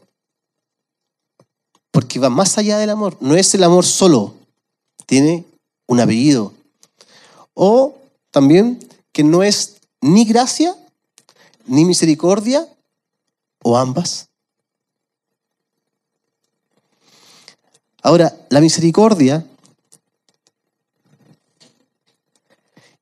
Porque 1.91 2.19
va 2.19 2.29
más 2.29 2.59
allá 2.59 2.77
del 2.77 2.91
amor. 2.91 3.17
No 3.21 3.35
es 3.35 3.55
el 3.55 3.65
amor 3.65 3.87
solo. 3.87 4.35
Tiene 5.07 5.47
un 5.87 5.99
apellido. 5.99 6.53
O 7.55 7.97
también 8.31 8.79
que 9.11 9.25
no 9.25 9.43
es 9.43 9.81
ni 10.03 10.27
gracia 10.27 10.77
ni 11.65 11.87
misericordia 11.87 12.69
o 13.63 13.79
ambas. 13.79 14.29
Ahora, 18.03 18.37
la 18.51 18.61
misericordia 18.61 19.47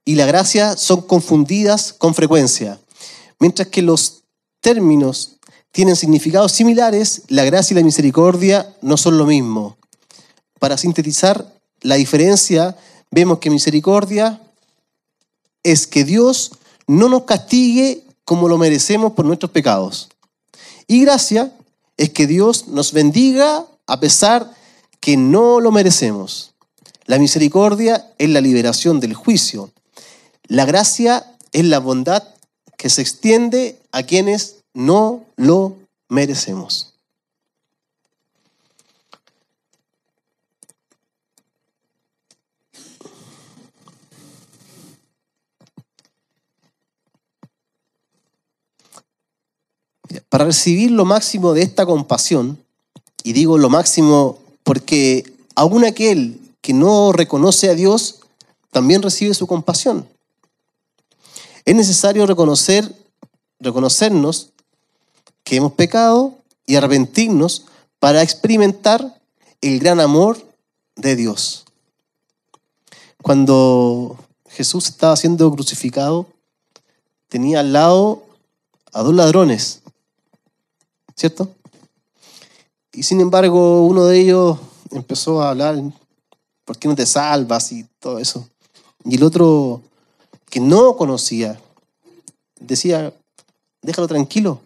y 0.04 0.14
la 0.14 0.26
gracia 0.26 0.76
son 0.76 1.02
confundidas 1.02 1.92
con 1.92 2.14
frecuencia. 2.14 2.78
Mientras 3.40 3.66
que 3.68 3.82
los 3.82 4.19
términos 4.60 5.36
tienen 5.72 5.96
significados 5.96 6.52
similares, 6.52 7.22
la 7.28 7.44
gracia 7.44 7.74
y 7.74 7.78
la 7.78 7.84
misericordia 7.84 8.74
no 8.82 8.96
son 8.96 9.18
lo 9.18 9.26
mismo. 9.26 9.76
Para 10.58 10.76
sintetizar, 10.76 11.52
la 11.80 11.94
diferencia, 11.94 12.76
vemos 13.10 13.38
que 13.38 13.50
misericordia 13.50 14.40
es 15.62 15.86
que 15.86 16.04
Dios 16.04 16.52
no 16.86 17.08
nos 17.08 17.24
castigue 17.24 18.04
como 18.24 18.48
lo 18.48 18.58
merecemos 18.58 19.12
por 19.12 19.24
nuestros 19.24 19.50
pecados. 19.50 20.08
Y 20.86 21.02
gracia 21.02 21.52
es 21.96 22.10
que 22.10 22.26
Dios 22.26 22.68
nos 22.68 22.92
bendiga 22.92 23.66
a 23.86 24.00
pesar 24.00 24.52
que 25.00 25.16
no 25.16 25.60
lo 25.60 25.70
merecemos. 25.70 26.52
La 27.06 27.18
misericordia 27.18 28.12
es 28.18 28.28
la 28.30 28.40
liberación 28.40 29.00
del 29.00 29.14
juicio. 29.14 29.70
La 30.46 30.64
gracia 30.64 31.26
es 31.52 31.64
la 31.64 31.78
bondad 31.78 32.22
que 32.76 32.90
se 32.90 33.02
extiende 33.02 33.79
a 33.92 34.02
quienes 34.02 34.62
no 34.74 35.24
lo 35.36 35.76
merecemos. 36.08 36.90
para 50.28 50.44
recibir 50.44 50.92
lo 50.92 51.04
máximo 51.04 51.52
de 51.54 51.62
esta 51.62 51.84
compasión, 51.84 52.58
y 53.22 53.32
digo 53.32 53.58
lo 53.58 53.68
máximo 53.68 54.38
porque 54.62 55.24
aún 55.54 55.84
aquel 55.84 56.40
que 56.60 56.72
no 56.72 57.12
reconoce 57.12 57.68
a 57.68 57.74
Dios 57.74 58.20
también 58.70 59.02
recibe 59.02 59.34
su 59.34 59.46
compasión. 59.46 60.08
Es 61.64 61.74
necesario 61.74 62.26
reconocer, 62.26 62.94
reconocernos 63.60 64.50
que 65.44 65.56
hemos 65.56 65.72
pecado 65.72 66.34
y 66.66 66.76
arrepentirnos 66.76 67.66
para 67.98 68.22
experimentar 68.22 69.20
el 69.60 69.78
gran 69.78 70.00
amor 70.00 70.38
de 70.96 71.16
Dios. 71.16 71.64
Cuando 73.22 74.18
Jesús 74.48 74.88
estaba 74.88 75.16
siendo 75.16 75.50
crucificado, 75.52 76.26
tenía 77.28 77.60
al 77.60 77.72
lado 77.72 78.24
a 78.92 79.02
dos 79.02 79.14
ladrones, 79.14 79.82
¿cierto? 81.14 81.54
Y 82.92 83.02
sin 83.02 83.20
embargo, 83.20 83.86
uno 83.86 84.06
de 84.06 84.20
ellos 84.20 84.58
empezó 84.90 85.42
a 85.42 85.50
hablar, 85.50 85.80
¿por 86.64 86.78
qué 86.78 86.88
no 86.88 86.96
te 86.96 87.06
salvas? 87.06 87.72
y 87.72 87.84
todo 88.00 88.18
eso. 88.18 88.48
Y 89.04 89.16
el 89.16 89.22
otro, 89.22 89.82
que 90.48 90.60
no 90.60 90.96
conocía, 90.96 91.60
decía, 92.58 93.14
déjalo 93.82 94.08
tranquilo. 94.08 94.60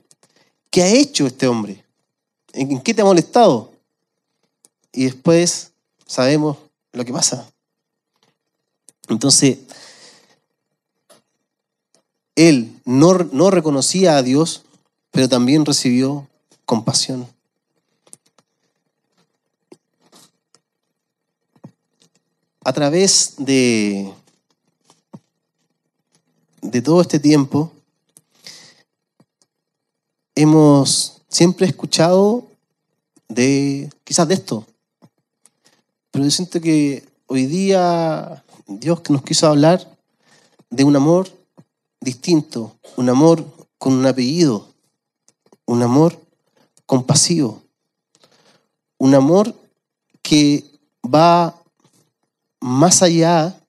¿Qué 0.70 0.82
ha 0.82 0.88
hecho 0.88 1.26
este 1.26 1.46
hombre? 1.46 1.84
¿En 2.52 2.80
qué 2.80 2.94
te 2.94 3.02
ha 3.02 3.04
molestado? 3.04 3.72
Y 4.92 5.04
después 5.04 5.72
sabemos 6.06 6.58
lo 6.92 7.04
que 7.04 7.12
pasa. 7.12 7.48
Entonces, 9.08 9.58
él 12.36 12.80
no, 12.84 13.14
no 13.14 13.50
reconocía 13.50 14.16
a 14.16 14.22
Dios, 14.22 14.62
pero 15.10 15.28
también 15.28 15.64
recibió 15.64 16.28
compasión. 16.64 17.28
A 22.64 22.72
través 22.72 23.34
de, 23.36 24.12
de 26.62 26.82
todo 26.82 27.02
este 27.02 27.20
tiempo, 27.20 27.73
hemos 30.34 31.22
siempre 31.28 31.66
escuchado 31.66 32.46
de 33.28 33.90
quizás 34.04 34.28
de 34.28 34.34
esto, 34.34 34.66
pero 36.10 36.24
yo 36.24 36.30
siento 36.30 36.60
que 36.60 37.06
hoy 37.26 37.46
día 37.46 38.44
Dios 38.66 39.00
nos 39.08 39.22
quiso 39.22 39.46
hablar 39.46 39.96
de 40.70 40.84
un 40.84 40.96
amor 40.96 41.28
distinto, 42.00 42.76
un 42.96 43.08
amor 43.08 43.44
con 43.78 43.94
un 43.94 44.06
apellido, 44.06 44.68
un 45.66 45.82
amor 45.82 46.18
compasivo, 46.86 47.62
un 48.98 49.14
amor 49.14 49.54
que 50.22 50.64
va 51.04 51.60
más 52.60 53.02
allá 53.02 53.60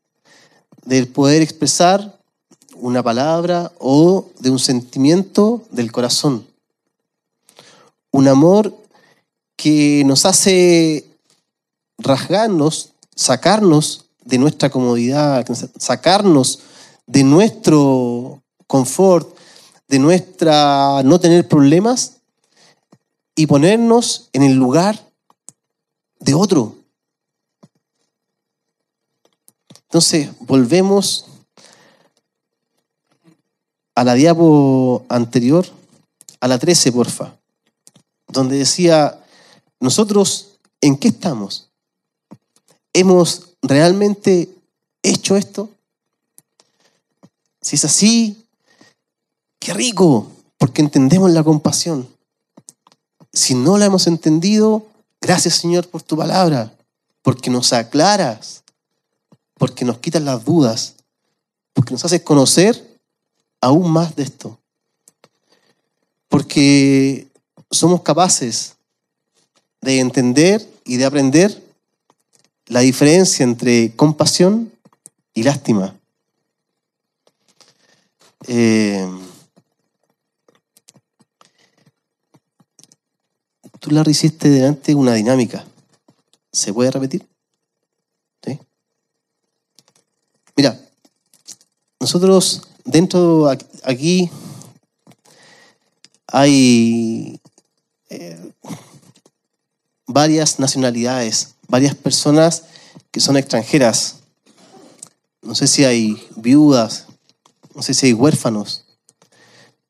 del 0.85 1.07
poder 1.07 1.41
expresar 1.41 2.19
una 2.75 3.01
palabra 3.01 3.71
o 3.79 4.29
de 4.39 4.49
un 4.49 4.59
sentimiento 4.59 5.63
del 5.71 5.91
corazón. 5.91 6.45
Un 8.15 8.29
amor 8.29 8.73
que 9.57 10.03
nos 10.05 10.25
hace 10.25 11.03
rasgarnos, 11.97 12.93
sacarnos 13.13 14.05
de 14.23 14.37
nuestra 14.37 14.69
comodidad, 14.69 15.45
sacarnos 15.77 16.61
de 17.07 17.25
nuestro 17.25 18.41
confort, 18.67 19.37
de 19.89 19.99
nuestra 19.99 21.03
no 21.03 21.19
tener 21.19 21.45
problemas 21.45 22.21
y 23.35 23.47
ponernos 23.47 24.29
en 24.31 24.43
el 24.43 24.53
lugar 24.53 24.97
de 26.21 26.35
otro. 26.35 26.77
Entonces, 29.89 30.29
volvemos 30.39 31.25
a 33.93 34.05
la 34.05 34.13
diapo 34.13 35.05
anterior, 35.09 35.65
a 36.39 36.47
la 36.47 36.57
13, 36.57 36.93
porfa, 36.93 37.35
donde 38.35 38.57
decía, 38.57 39.19
nosotros, 39.79 40.59
¿en 40.81 40.97
qué 40.97 41.07
estamos? 41.07 41.69
¿Hemos 42.93 43.55
realmente 43.61 44.49
hecho 45.01 45.35
esto? 45.35 45.69
Si 47.61 47.75
es 47.75 47.85
así, 47.85 48.45
qué 49.59 49.73
rico, 49.73 50.31
porque 50.57 50.81
entendemos 50.81 51.31
la 51.31 51.43
compasión. 51.43 52.07
Si 53.33 53.55
no 53.55 53.77
la 53.77 53.85
hemos 53.85 54.07
entendido, 54.07 54.85
gracias 55.19 55.55
Señor 55.55 55.89
por 55.89 56.03
tu 56.03 56.15
palabra, 56.15 56.77
porque 57.21 57.49
nos 57.49 57.73
aclaras, 57.73 58.63
porque 59.55 59.83
nos 59.83 59.97
quitas 59.97 60.21
las 60.21 60.45
dudas, 60.45 60.95
porque 61.73 61.91
nos 61.91 62.05
haces 62.05 62.21
conocer 62.21 62.99
aún 63.61 63.91
más 63.91 64.15
de 64.15 64.23
esto. 64.23 64.59
Porque 66.27 67.27
somos 67.71 68.01
capaces 68.01 68.75
de 69.81 69.99
entender 69.99 70.67
y 70.83 70.97
de 70.97 71.05
aprender 71.05 71.63
la 72.67 72.79
diferencia 72.79 73.43
entre 73.43 73.95
compasión 73.95 74.71
y 75.33 75.43
lástima. 75.43 75.95
Eh, 78.47 79.07
tú, 83.79 83.91
la 83.91 84.03
hiciste 84.09 84.49
delante 84.49 84.95
una 84.95 85.13
dinámica. 85.13 85.65
¿Se 86.51 86.73
puede 86.73 86.91
repetir? 86.91 87.27
¿Sí? 88.43 88.59
Mira, 90.55 90.79
nosotros 91.99 92.61
dentro 92.83 93.49
aquí 93.83 94.29
hay 96.27 97.39
varias 100.15 100.59
nacionalidades, 100.59 101.55
varias 101.67 101.93
personas 101.93 102.63
que 103.11 103.19
son 103.19 103.35
extranjeras. 103.35 104.19
No 105.41 105.55
sé 105.55 105.67
si 105.67 105.83
hay 105.83 106.25
viudas, 106.37 107.07
no 107.75 107.81
sé 107.81 107.93
si 107.93 108.05
hay 108.05 108.13
huérfanos, 108.13 108.85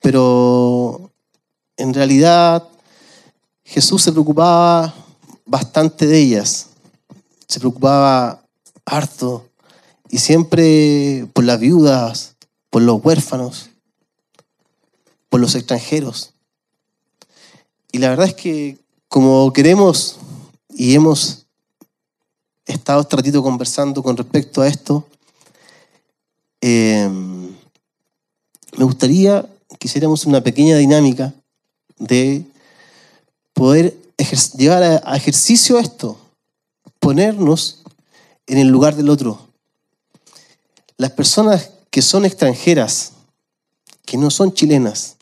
pero 0.02 1.12
en 1.78 1.94
realidad 1.94 2.68
Jesús 3.64 4.02
se 4.02 4.12
preocupaba 4.12 4.96
bastante 5.46 6.08
de 6.08 6.18
ellas, 6.18 6.70
se 7.48 7.60
preocupaba 7.60 8.42
harto 8.84 9.48
y 10.10 10.18
siempre 10.18 11.28
por 11.34 11.44
las 11.44 11.60
viudas, 11.60 12.36
por 12.72 12.82
los 12.82 13.00
huérfanos, 13.06 13.70
por 15.30 15.40
los 15.40 15.54
extranjeros. 15.54 16.34
Y 17.92 18.00
la 18.00 18.10
verdad 18.10 18.26
es 18.26 18.34
que 18.34 18.85
como 19.08 19.52
queremos 19.54 20.18
y 20.70 20.96
hemos 20.96 21.46
estado 22.66 23.02
este 23.02 23.16
ratito 23.16 23.44
conversando 23.44 24.02
con 24.04 24.18
respecto 24.18 24.62
a 24.62 24.68
esto, 24.68 25.06
eh, 26.62 27.10
me 28.78 28.84
gustaría 28.84 29.48
que 29.80 29.88
hiciéramos 29.88 30.26
una 30.26 30.42
pequeña 30.42 30.78
dinámica 30.78 31.34
de 31.98 32.46
poder 33.54 33.98
llevar 34.58 34.84
a, 34.84 35.16
ejercicio 35.16 35.80
esto, 35.80 36.18
ponernos 37.00 37.84
en 38.48 38.58
el 38.58 38.68
lugar 38.68 38.96
del 38.96 39.10
otro. 39.10 39.48
Las 40.98 41.12
personas 41.12 41.72
que 41.90 42.02
son 42.02 42.26
extranjeras, 42.26 43.14
que 44.06 44.18
no 44.18 44.30
son 44.30 44.54
chilenas, 44.54 45.18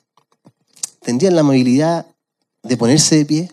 tendrían 1.01 1.35
la 1.35 1.41
amabilidad 1.41 2.07
de 2.63 2.77
ponerse 2.77 3.17
de 3.17 3.25
pie. 3.25 3.51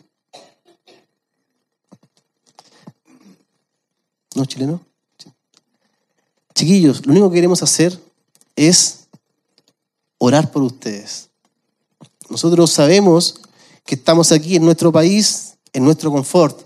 ¿No, 4.41 4.47
chileno? 4.47 4.81
Chiquillos, 6.55 7.05
lo 7.05 7.13
único 7.13 7.29
que 7.29 7.35
queremos 7.35 7.63
hacer 7.63 8.01
es 8.57 9.07
orar 10.17 10.51
por 10.51 10.63
ustedes. 10.63 11.29
Nosotros 12.31 12.71
sabemos 12.71 13.39
que 13.85 13.97
estamos 13.97 14.33
aquí 14.33 14.57
en 14.57 14.65
nuestro 14.65 14.91
país, 14.91 15.59
en 15.75 15.85
nuestro 15.85 16.11
confort, 16.11 16.59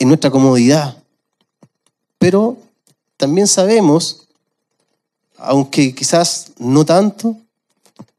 en 0.00 0.08
nuestra 0.08 0.28
comodidad, 0.28 1.00
pero 2.18 2.58
también 3.16 3.46
sabemos, 3.46 4.26
aunque 5.36 5.94
quizás 5.94 6.50
no 6.58 6.84
tanto, 6.84 7.36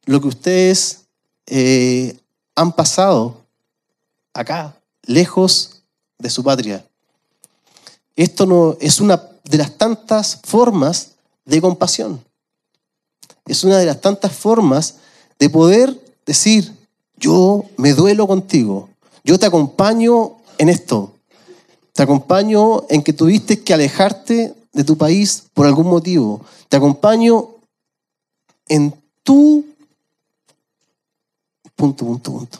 lo 0.05 0.22
que 0.22 0.30
ustedes 0.30 1.01
eh, 1.47 2.18
han 2.55 2.72
pasado 2.72 3.41
acá, 4.34 4.80
lejos 5.01 5.84
de 6.18 6.30
su 6.30 6.41
patria. 6.45 6.88
Esto 8.16 8.45
no, 8.45 8.78
es 8.80 8.99
una 8.99 9.22
de 9.43 9.57
las 9.57 9.78
tantas 9.78 10.39
formas 10.43 11.11
de 11.45 11.61
compasión 11.61 12.22
es 13.45 13.63
una 13.63 13.78
de 13.78 13.86
las 13.86 14.01
tantas 14.01 14.32
formas 14.32 14.95
de 15.39 15.49
poder 15.49 15.99
decir, 16.26 16.74
yo 17.18 17.63
me 17.78 17.93
duelo 17.93 18.28
contigo, 18.28 18.89
yo 19.24 19.38
te 19.38 19.45
acompaño 19.45 20.38
en 20.57 20.70
esto, 20.70 21.13
te 21.93 22.03
acompaño 22.03 22.84
en 22.89 23.03
que 23.03 23.13
tuviste 23.13 23.61
que 23.61 23.74
alejarte 23.74 24.55
de 24.74 24.84
tu 24.84 24.97
país 24.97 25.43
por 25.53 25.68
algún 25.68 25.88
motivo, 25.88 26.41
te 26.70 26.78
acompaño 26.78 27.49
en 28.68 28.93
tu 29.24 29.66
punto, 31.76 32.05
punto, 32.05 32.32
punto. 32.32 32.59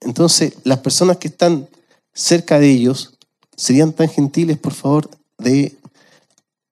Entonces, 0.00 0.54
las 0.64 0.78
personas 0.78 1.16
que 1.16 1.28
están 1.28 1.68
cerca 2.12 2.58
de 2.58 2.70
ellos 2.70 3.14
serían 3.58 3.92
tan 3.92 4.08
gentiles, 4.08 4.56
por 4.56 4.72
favor, 4.72 5.10
de 5.36 5.76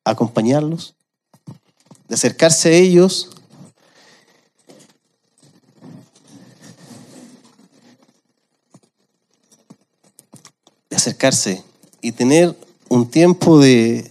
acompañarlos, 0.04 0.94
de 2.08 2.14
acercarse 2.14 2.68
a 2.68 2.72
ellos. 2.72 3.30
De 10.88 10.96
acercarse 10.96 11.64
y 12.00 12.12
tener 12.12 12.56
un 12.88 13.10
tiempo 13.10 13.58
de, 13.58 14.08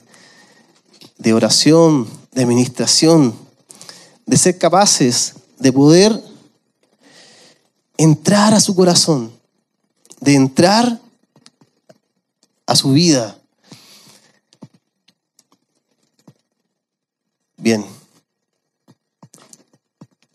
de 1.18 1.34
oración, 1.34 2.10
de 2.34 2.44
administración, 2.44 3.34
de 4.26 4.38
ser 4.38 4.58
capaces 4.58 5.36
de 5.60 5.72
poder 5.72 6.22
entrar 7.98 8.54
a 8.54 8.60
su 8.60 8.76
corazón, 8.76 9.32
de 10.20 10.36
entrar 10.36 11.05
a 12.66 12.76
su 12.76 12.92
vida. 12.92 13.38
Bien. 17.58 17.86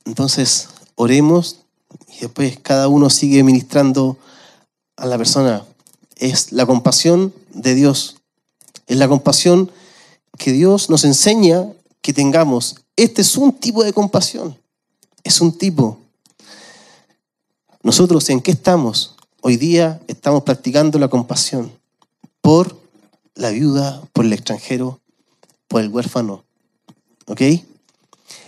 Entonces, 0.04 0.68
oremos 0.96 1.60
y 2.08 2.20
después 2.20 2.58
cada 2.60 2.88
uno 2.88 3.10
sigue 3.10 3.42
ministrando 3.42 4.18
a 4.96 5.06
la 5.06 5.16
persona. 5.16 5.64
Es 6.16 6.52
la 6.52 6.66
compasión 6.66 7.32
de 7.54 7.74
Dios. 7.74 8.16
Es 8.86 8.96
la 8.96 9.08
compasión 9.08 9.70
que 10.38 10.52
Dios 10.52 10.90
nos 10.90 11.04
enseña 11.04 11.66
que 12.02 12.12
tengamos. 12.12 12.76
Este 12.96 13.22
es 13.22 13.36
un 13.36 13.52
tipo 13.52 13.84
de 13.84 13.92
compasión. 13.92 14.58
Es 15.22 15.40
un 15.40 15.56
tipo. 15.56 15.98
Nosotros, 17.82 18.28
¿en 18.30 18.40
qué 18.40 18.50
estamos? 18.50 19.16
Hoy 19.40 19.56
día 19.56 20.00
estamos 20.06 20.42
practicando 20.42 20.98
la 20.98 21.08
compasión 21.08 21.79
por 22.40 22.76
la 23.34 23.50
viuda, 23.50 24.02
por 24.12 24.24
el 24.24 24.32
extranjero, 24.32 25.00
por 25.68 25.80
el 25.80 25.88
huérfano. 25.88 26.44
¿Ok? 27.26 27.42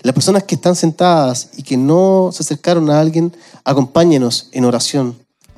Las 0.03 0.14
personas 0.14 0.45
que 0.45 0.55
están 0.55 0.74
sentadas 0.74 1.51
y 1.57 1.62
que 1.62 1.76
no 1.76 2.30
se 2.32 2.43
acercaron 2.43 2.90
a 2.90 3.01
alguien, 3.01 3.34
acompáñenos 3.64 4.49
en 4.53 4.64
oración. 4.64 5.16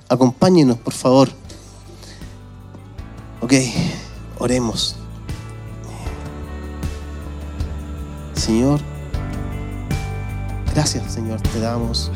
Acompáñenos, 0.09 0.79
por 0.79 0.93
favor. 0.93 1.31
Ok, 3.41 3.53
oremos. 4.39 4.97
Señor, 8.35 8.81
gracias 10.75 11.15
Señor, 11.15 11.41
te 11.41 11.61
damos 11.61 12.11